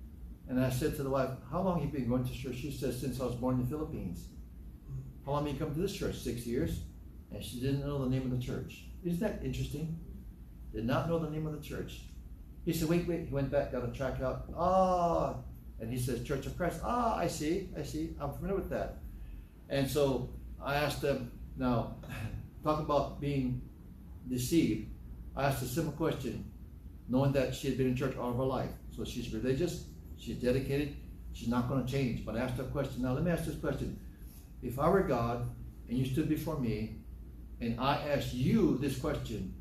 [0.48, 2.70] and I said to the wife, "How long have you been going to church?" She
[2.70, 4.28] says, "Since I was born in the Philippines."
[5.24, 6.16] How long have you come to this church?
[6.16, 6.80] Six years,
[7.30, 8.86] and she didn't know the name of the church.
[9.04, 9.98] Isn't that interesting?
[10.74, 12.02] Did not know the name of the church.
[12.64, 13.26] He said, wait, wait.
[13.26, 14.46] He went back, got a tract out.
[14.56, 15.36] Ah,
[15.80, 16.80] and he says, Church of Christ.
[16.84, 18.16] Ah, I see, I see.
[18.20, 19.01] I'm familiar with that.
[19.72, 20.28] And so
[20.62, 21.96] I asked them, now,
[22.62, 23.62] talk about being
[24.28, 24.90] deceived.
[25.34, 26.44] I asked a simple question,
[27.08, 28.68] knowing that she had been in church all of her life.
[28.94, 29.86] So she's religious,
[30.18, 30.94] she's dedicated,
[31.32, 32.26] she's not going to change.
[32.26, 33.00] But I asked her a question.
[33.02, 33.98] Now, let me ask this question.
[34.62, 35.48] If I were God
[35.88, 36.98] and you stood before me
[37.62, 39.54] and I asked you this question,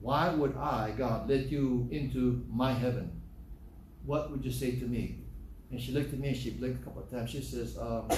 [0.00, 3.20] why would I, God, let you into my heaven?
[4.06, 5.18] What would you say to me?
[5.70, 7.28] And she looked at me and she blinked a couple of times.
[7.28, 8.08] She says, um,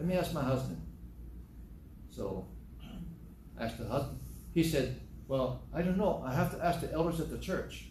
[0.00, 0.80] Let me ask my husband.
[2.10, 2.48] So
[3.58, 4.18] I asked the husband.
[4.54, 4.98] He said,
[5.28, 6.24] Well, I don't know.
[6.26, 7.88] I have to ask the elders at the church.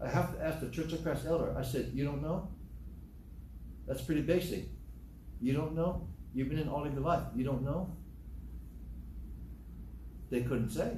[0.00, 1.52] I have to ask the Church of Christ elder.
[1.58, 2.48] I said, You don't know?
[3.88, 4.66] That's pretty basic.
[5.40, 6.06] You don't know?
[6.32, 7.24] You've been in all of your life.
[7.34, 7.96] You don't know?
[10.30, 10.92] They couldn't say.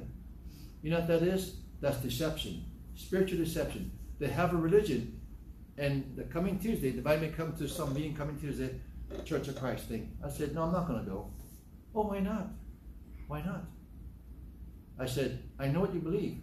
[0.83, 1.55] You know what that is?
[1.81, 3.91] That's deception, spiritual deception.
[4.19, 5.19] They have a religion,
[5.75, 8.79] and the coming Tuesday, they me come to some meeting coming Tuesday,
[9.25, 10.15] Church of Christ thing.
[10.23, 11.29] I said, no, I'm not going to go.
[11.95, 12.47] Oh, why not?
[13.27, 13.65] Why not?
[14.99, 16.39] I said, I know what you believe.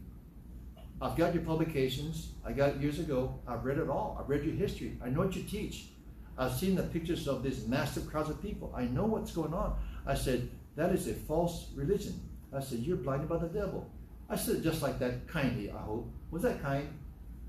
[1.03, 2.33] I've got your publications.
[2.45, 3.39] I got years ago.
[3.47, 4.19] I've read it all.
[4.21, 4.99] I've read your history.
[5.03, 5.89] I know what you teach.
[6.37, 8.73] I've seen the pictures of these massive crowds of people.
[8.77, 9.77] I know what's going on.
[10.07, 12.21] I said, that is a false religion.
[12.55, 13.91] I said, you're blinded by the devil.
[14.29, 16.11] I said just like that, kindly, I hope.
[16.31, 16.89] Was that kind?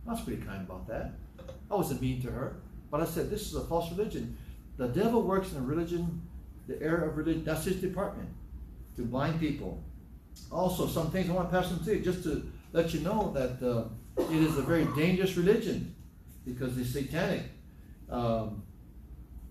[0.08, 1.14] I was pretty kind about that.
[1.70, 2.58] I wasn't mean to her.
[2.90, 4.38] But I said, this is a false religion.
[4.78, 6.22] The devil works in religion,
[6.68, 7.44] the era of religion.
[7.44, 8.30] That's his department,
[8.96, 9.84] to blind people.
[10.52, 13.32] Also, some things I want to pass on to you, just to let you know
[13.34, 13.86] that uh,
[14.32, 15.94] it is a very dangerous religion
[16.46, 17.44] because it's satanic.
[18.10, 18.64] Um,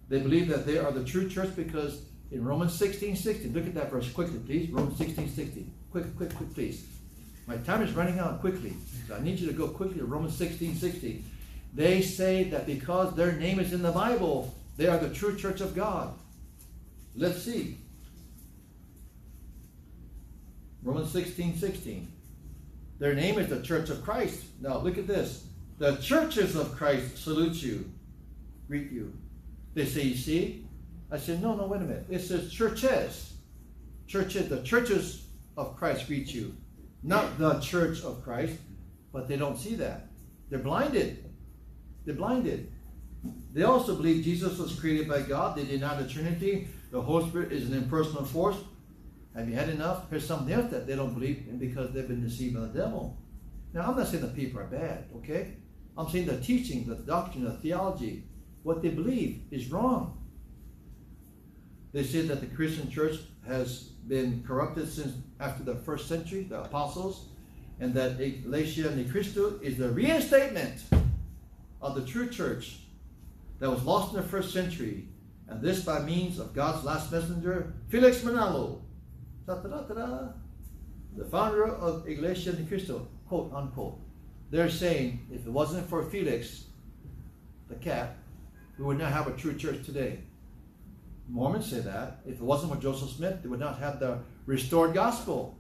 [0.09, 3.75] they believe that they are the true church because in Romans 16, 16, look at
[3.75, 4.71] that verse quickly, please.
[4.71, 5.73] Romans 16, 16.
[5.91, 6.87] Quick, quick, quick, please.
[7.47, 8.75] My time is running out quickly.
[9.09, 11.25] So I need you to go quickly to Romans 16, 16.
[11.75, 15.61] They say that because their name is in the Bible, they are the true church
[15.61, 16.15] of God.
[17.15, 17.77] Let's see.
[20.83, 22.11] Romans 16, 16.
[22.99, 24.43] Their name is the Church of Christ.
[24.59, 25.45] Now look at this.
[25.77, 27.93] The churches of Christ salute you,
[28.69, 29.13] greet you.
[29.75, 30.65] They say, you see?
[31.11, 32.07] I said, no, no, wait a minute.
[32.09, 33.35] It says churches.
[34.07, 35.27] Churches, the churches
[35.59, 36.57] of Christ greet you.
[37.03, 38.57] Not the church of Christ,
[39.13, 40.07] but they don't see that.
[40.49, 41.23] They're blinded.
[42.07, 42.73] They're blinded.
[43.53, 45.57] They also believe Jesus was created by God.
[45.57, 46.69] They deny the Trinity.
[46.91, 48.57] The Holy Spirit is an impersonal force.
[49.35, 50.11] Have you had enough?
[50.11, 53.19] Here's something else that they don't believe in because they've been deceived by the devil.
[53.73, 55.57] Now, I'm not saying the people are bad, okay?
[55.97, 58.25] I'm saying the teaching, the doctrine, the theology,
[58.63, 60.17] what they believe is wrong.
[61.93, 66.63] They say that the Christian church has been corrupted since after the first century, the
[66.63, 67.29] apostles,
[67.81, 70.83] and that Iglesia Ni Cristo is the reinstatement
[71.81, 72.81] of the true church
[73.61, 75.07] that was lost in the first century,
[75.49, 78.81] and this by means of God's last messenger, Felix Manalo,
[79.47, 84.01] the founder of Iglesia Ni Cristo, quote unquote.
[84.51, 86.65] They're saying if it wasn't for Felix,
[87.69, 88.17] the cat,
[88.79, 90.21] we would not have a true church today.
[91.29, 92.21] Mormons say that.
[92.27, 95.59] If it wasn't for Joseph Smith, they would not have the restored gospel.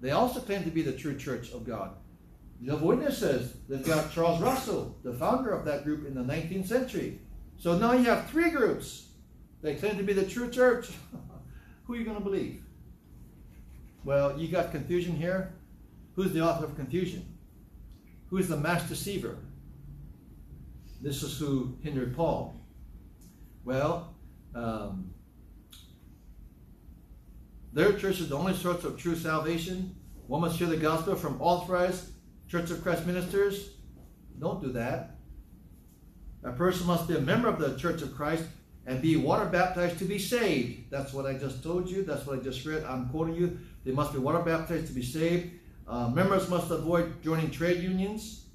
[0.00, 1.92] They also claim to be the true church of God.
[2.62, 7.18] The Witnesses, they've got Charles Russell, the founder of that group in the 19th century.
[7.58, 9.06] So now you have three groups.
[9.62, 10.90] They claim to be the true church.
[11.84, 12.62] Who are you going to believe?
[14.04, 15.54] Well, you got confusion here.
[16.16, 17.26] Who's the author of confusion?
[18.28, 19.38] Who is the mass deceiver?
[21.00, 22.60] This is who hindered Paul.
[23.64, 24.14] Well,
[24.54, 25.14] um,
[27.72, 29.94] their church is the only source of true salvation.
[30.26, 32.10] One must hear the gospel from authorized
[32.50, 33.70] Church of Christ ministers.
[34.38, 35.16] Don't do that.
[36.42, 38.44] A person must be a member of the Church of Christ
[38.86, 40.90] and be water baptized to be saved.
[40.90, 42.02] That's what I just told you.
[42.02, 42.82] That's what I just read.
[42.84, 43.58] I'm quoting you.
[43.84, 45.52] They must be water baptized to be saved.
[45.86, 48.46] Uh, members must avoid joining trade unions.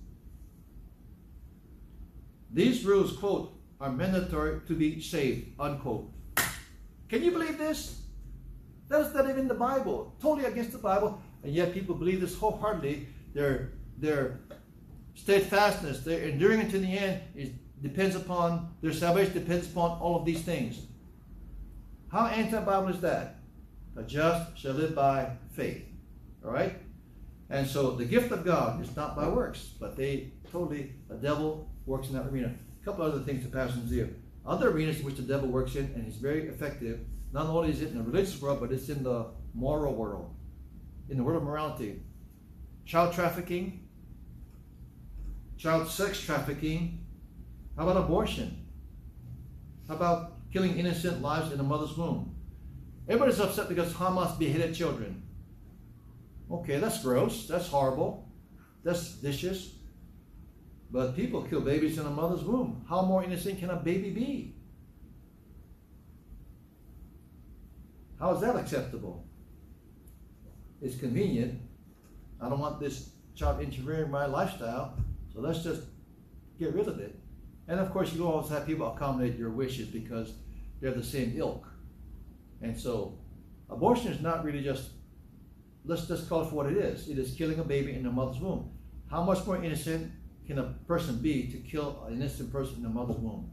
[2.51, 6.11] These rules, quote, are mandatory to be saved, unquote.
[7.07, 8.01] Can you believe this?
[8.87, 10.15] That is not even the Bible.
[10.21, 11.21] Totally against the Bible.
[11.43, 13.07] And yet people believe this wholeheartedly.
[13.33, 14.39] Their, their
[15.15, 17.49] steadfastness, their enduring unto the end is,
[17.81, 20.79] depends upon, their salvation depends upon all of these things.
[22.11, 23.39] How anti-Bible is that?
[23.95, 25.85] The just shall live by faith.
[26.43, 26.75] All right?
[27.49, 31.69] And so the gift of God is not by works, but they totally, the devil
[31.85, 32.53] works in that arena.
[32.81, 34.09] A couple other things to pass in here.
[34.45, 36.99] Other arenas in which the devil works in, and he's very effective.
[37.31, 40.33] Not only is it in the religious world, but it's in the moral world,
[41.09, 42.01] in the world of morality.
[42.85, 43.84] Child trafficking,
[45.65, 47.03] child sex trafficking.
[47.75, 48.67] How about abortion?
[49.87, 52.35] How about killing innocent lives in a mother's womb?
[53.07, 55.23] Everybody's upset because Hamas beheaded children.
[56.51, 57.47] Okay, that's gross.
[57.47, 58.31] That's horrible.
[58.83, 59.73] That's vicious.
[60.91, 62.85] But people kill babies in a mother's womb.
[62.87, 64.55] How more innocent can a baby be?
[68.19, 69.25] How is that acceptable?
[70.79, 71.59] It's convenient.
[72.39, 74.95] I don't want this child interfering in my lifestyle,
[75.35, 75.81] so let's just
[76.57, 77.19] get rid of it.
[77.67, 80.33] And of course, you always have people accommodate your wishes because
[80.79, 81.67] they're the same ilk.
[82.61, 83.17] And so,
[83.69, 84.89] abortion is not really just,
[85.83, 87.09] let's just call it for what it is.
[87.09, 88.71] It is killing a baby in a mother's womb.
[89.11, 90.11] How much more innocent
[90.47, 93.51] can a person be to kill an innocent person in the mother's womb?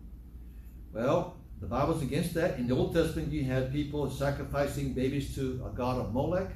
[0.92, 2.58] Well, the Bible's against that.
[2.58, 6.50] In the Old Testament, you had people sacrificing babies to a god of Molech.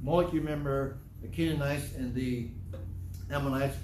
[0.00, 2.48] Molech, you remember the Canaanites and the
[3.30, 3.76] Ammonites,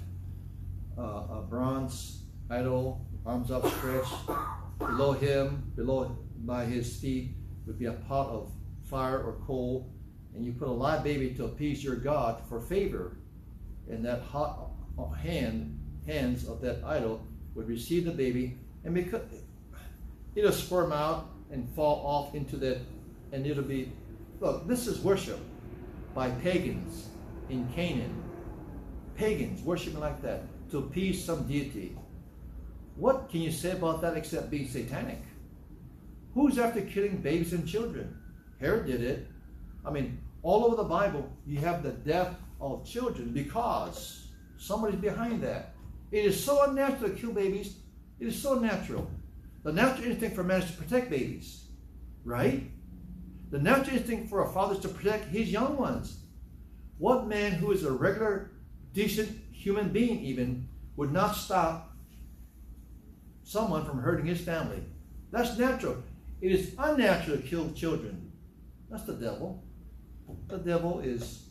[0.97, 4.13] uh, a bronze idol, arms upstretched.
[4.79, 7.31] Below him, below by his feet,
[7.65, 8.51] would be a pot of
[8.83, 9.91] fire or coal,
[10.35, 13.17] and you put a live baby to appease your God for favor,
[13.89, 14.71] and that hot
[15.21, 17.25] hand hands of that idol
[17.55, 19.23] would receive the baby, and because
[20.35, 22.79] it'll squirm out and fall off into that,
[23.31, 23.91] and it'll be
[24.39, 24.67] look.
[24.67, 25.39] This is worship
[26.13, 27.07] by pagans
[27.49, 28.23] in Canaan.
[29.15, 30.43] Pagans worshiping like that
[30.75, 31.97] to appease some deity.
[32.97, 35.21] What can you say about that except being satanic?
[36.33, 38.17] Who's after killing babies and children?
[38.59, 39.27] Herod did it.
[39.85, 45.41] I mean, all over the Bible, you have the death of children because somebody's behind
[45.43, 45.75] that.
[46.11, 47.77] It is so unnatural to kill babies.
[48.19, 49.09] It is so natural.
[49.63, 51.67] The natural instinct for man is to protect babies,
[52.25, 52.69] right?
[53.51, 56.17] The natural instinct for a father is to protect his young ones.
[56.97, 58.51] What man who is a regular,
[58.91, 61.91] decent human being, even, would not stop
[63.43, 64.83] someone from hurting his family?
[65.31, 66.03] That's natural.
[66.39, 68.31] It is unnatural to kill children.
[68.91, 69.63] That's the devil.
[70.47, 71.49] The devil is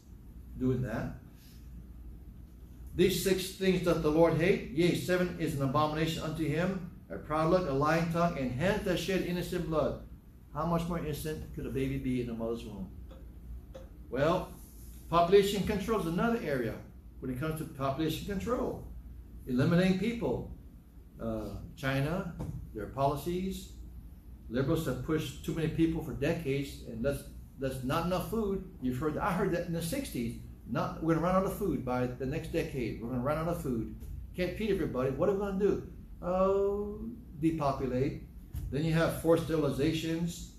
[0.56, 1.16] doing that.
[2.94, 4.70] These six things doth the Lord hate.
[4.70, 8.84] Yea, seven is an abomination unto him a proud look, a lying tongue, and hands
[8.84, 10.02] that shed innocent blood.
[10.54, 12.88] How much more innocent could a baby be in a mother's womb?
[14.08, 14.48] Well,
[15.10, 16.74] population control is another area
[17.24, 18.86] when it comes to population control.
[19.46, 20.52] Eliminating people.
[21.20, 22.34] Uh, China,
[22.74, 23.72] their policies.
[24.50, 27.22] Liberals have pushed too many people for decades, and that's
[27.58, 28.64] that's not enough food.
[28.82, 29.16] You've heard.
[29.16, 30.40] I heard that in the '60s.
[30.70, 33.00] Not we're gonna run out of food by the next decade.
[33.00, 33.96] We're gonna run out of food.
[34.36, 35.10] Can't feed everybody.
[35.12, 35.88] What are we gonna do?
[36.22, 37.00] Oh,
[37.40, 38.22] depopulate.
[38.70, 40.50] Then you have forced sterilizations.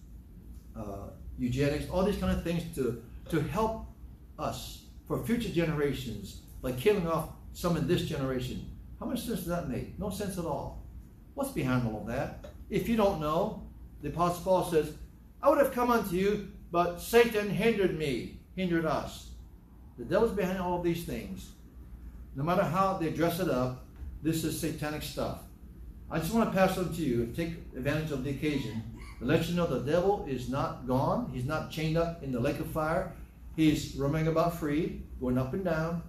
[0.75, 3.87] uh, eugenics, all these kind of things to, to help
[4.39, 8.67] us for future generations, like killing off some in this generation.
[8.99, 9.99] How much sense does that make?
[9.99, 10.83] No sense at all.
[11.35, 12.45] What's behind all of that?
[12.71, 13.63] If you don't know,
[14.01, 14.91] the Apostle Paul says,
[15.43, 19.29] I would have come unto you, but Satan hindered me, hindered us.
[19.99, 21.51] The devil's behind all of these things.
[22.35, 23.85] No matter how they dress it up,
[24.23, 25.41] this is satanic stuff.
[26.09, 28.81] I just want to pass on to you and take advantage of the occasion
[29.19, 31.29] to let you know the devil is not gone.
[31.31, 33.13] He's not chained up in the lake of fire.
[33.55, 36.01] He's roaming about free, going up and down,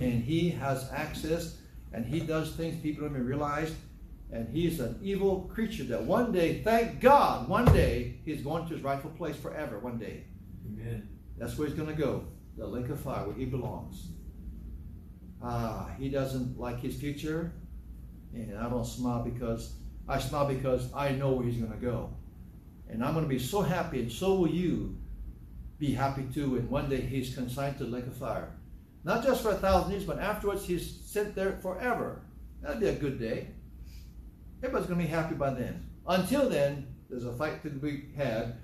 [0.00, 1.56] and he has access
[1.92, 3.74] and he does things people don't even realize.
[4.32, 8.74] And he's an evil creature that one day, thank God, one day he's going to
[8.74, 9.78] his rightful place forever.
[9.78, 10.24] One day.
[10.66, 11.08] Amen.
[11.38, 12.24] That's where he's going to go.
[12.56, 14.08] The lake of fire, where he belongs.
[15.42, 17.52] Ah, he doesn't like his future.
[18.34, 19.74] And I don't smile because
[20.08, 22.10] I smile because I know where he's going to go.
[22.88, 24.96] And I'm going to be so happy, and so will you
[25.78, 26.56] be happy too.
[26.56, 28.50] And one day he's consigned to the lake of fire.
[29.06, 32.22] Not just for a thousand years, but afterwards he's sent there forever.
[32.60, 33.46] That'd be a good day.
[34.64, 35.88] Everybody's going to be happy by then.
[36.08, 38.56] Until then, there's a fight to be had,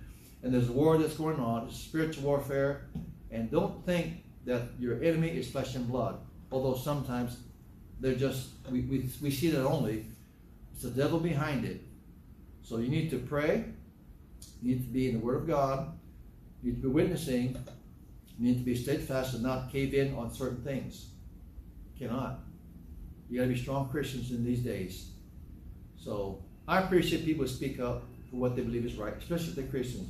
[0.43, 1.69] and there's a war that's going on.
[1.69, 2.89] It's spiritual warfare.
[3.31, 6.19] And don't think that your enemy is flesh and blood.
[6.51, 7.37] Although sometimes
[8.01, 10.07] they're just, we, we, we see that only.
[10.75, 11.83] It's the devil behind it.
[12.63, 13.65] So you need to pray.
[14.61, 15.97] You need to be in the Word of God.
[16.65, 17.57] You need to be witnessing.
[18.39, 21.09] You need to be steadfast and not cave in on certain things.
[21.99, 22.41] Cannot.
[23.29, 25.11] You got to be strong Christians in these days.
[25.97, 29.67] So I appreciate people speak up for what they believe is right, especially if they're
[29.67, 30.09] Christians.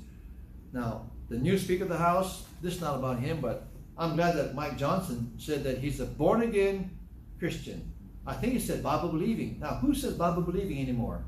[0.72, 3.68] Now, the new Speaker of the House, this is not about him, but
[3.98, 6.96] I'm glad that Mike Johnson said that he's a born again
[7.38, 7.92] Christian.
[8.26, 9.58] I think he said Bible believing.
[9.60, 11.24] Now, who says Bible believing anymore?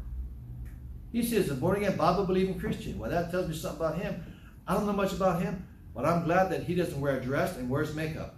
[1.13, 2.99] He says a born again Bible believing Christian.
[2.99, 4.25] Well, that tells me something about him.
[4.67, 7.57] I don't know much about him, but I'm glad that he doesn't wear a dress
[7.57, 8.37] and wears makeup.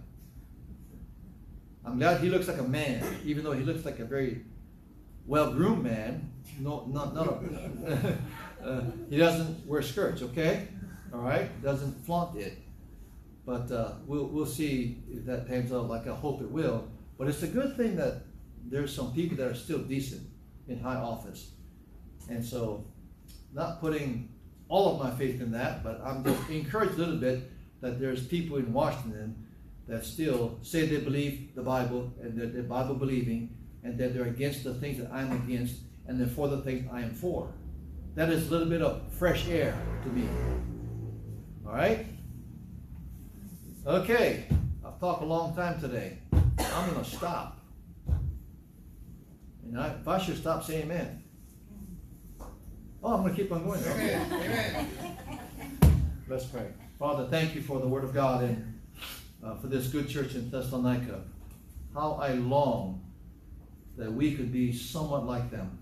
[1.85, 4.43] I'm glad he looks like a man, even though he looks like a very
[5.25, 6.31] well groomed man.
[6.59, 7.27] No, not, not
[8.63, 10.67] uh, he doesn't wear skirts, okay?
[11.13, 11.49] All right?
[11.61, 12.57] Doesn't flaunt it.
[13.45, 16.89] But uh, we'll, we'll see if that pans out like I hope it will.
[17.17, 18.23] But it's a good thing that
[18.65, 20.21] there's some people that are still decent
[20.67, 21.51] in high office.
[22.29, 22.85] And so,
[23.53, 24.29] not putting
[24.69, 28.25] all of my faith in that, but I'm just encouraged a little bit that there's
[28.25, 29.47] people in Washington
[29.87, 34.25] that still say they believe the Bible and that they're Bible believing and that they're
[34.25, 35.75] against the things that I'm against
[36.07, 37.51] and they're for the things I am for.
[38.15, 40.27] That is a little bit of fresh air to me.
[41.65, 42.05] All right?
[43.85, 44.45] Okay,
[44.83, 46.17] I've talked a long time today.
[46.33, 47.59] I'm going to stop.
[49.63, 51.23] And I, if I should stop, say amen.
[53.03, 53.79] Oh, I'm going to keep on going.
[53.83, 54.85] Okay.
[56.27, 56.67] Let's pray.
[56.97, 58.79] Father, thank you for the word of God and
[59.43, 61.21] uh, for this good church in Thessalonica.
[61.93, 63.03] How I long
[63.97, 65.77] that we could be somewhat like them.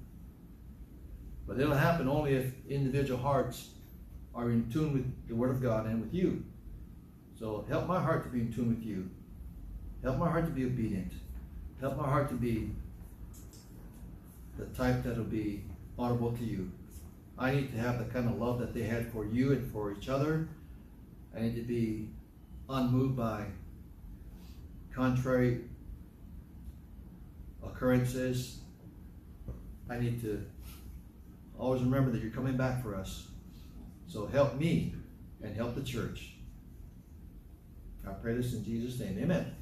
[1.47, 3.69] But it'll happen only if individual hearts
[4.33, 6.43] are in tune with the Word of God and with you.
[7.39, 9.09] So help my heart to be in tune with you.
[10.03, 11.11] Help my heart to be obedient.
[11.79, 12.71] Help my heart to be
[14.57, 15.63] the type that'll be
[15.97, 16.71] audible to you.
[17.37, 19.91] I need to have the kind of love that they had for you and for
[19.91, 20.47] each other.
[21.35, 22.09] I need to be
[22.69, 23.45] unmoved by
[24.93, 25.65] contrary
[27.63, 28.59] occurrences.
[29.89, 30.45] I need to
[31.59, 33.27] always remember that you're coming back for us.
[34.07, 34.93] So help me
[35.43, 36.35] and help the church.
[38.07, 39.17] I pray this in Jesus' name.
[39.19, 39.54] Amen.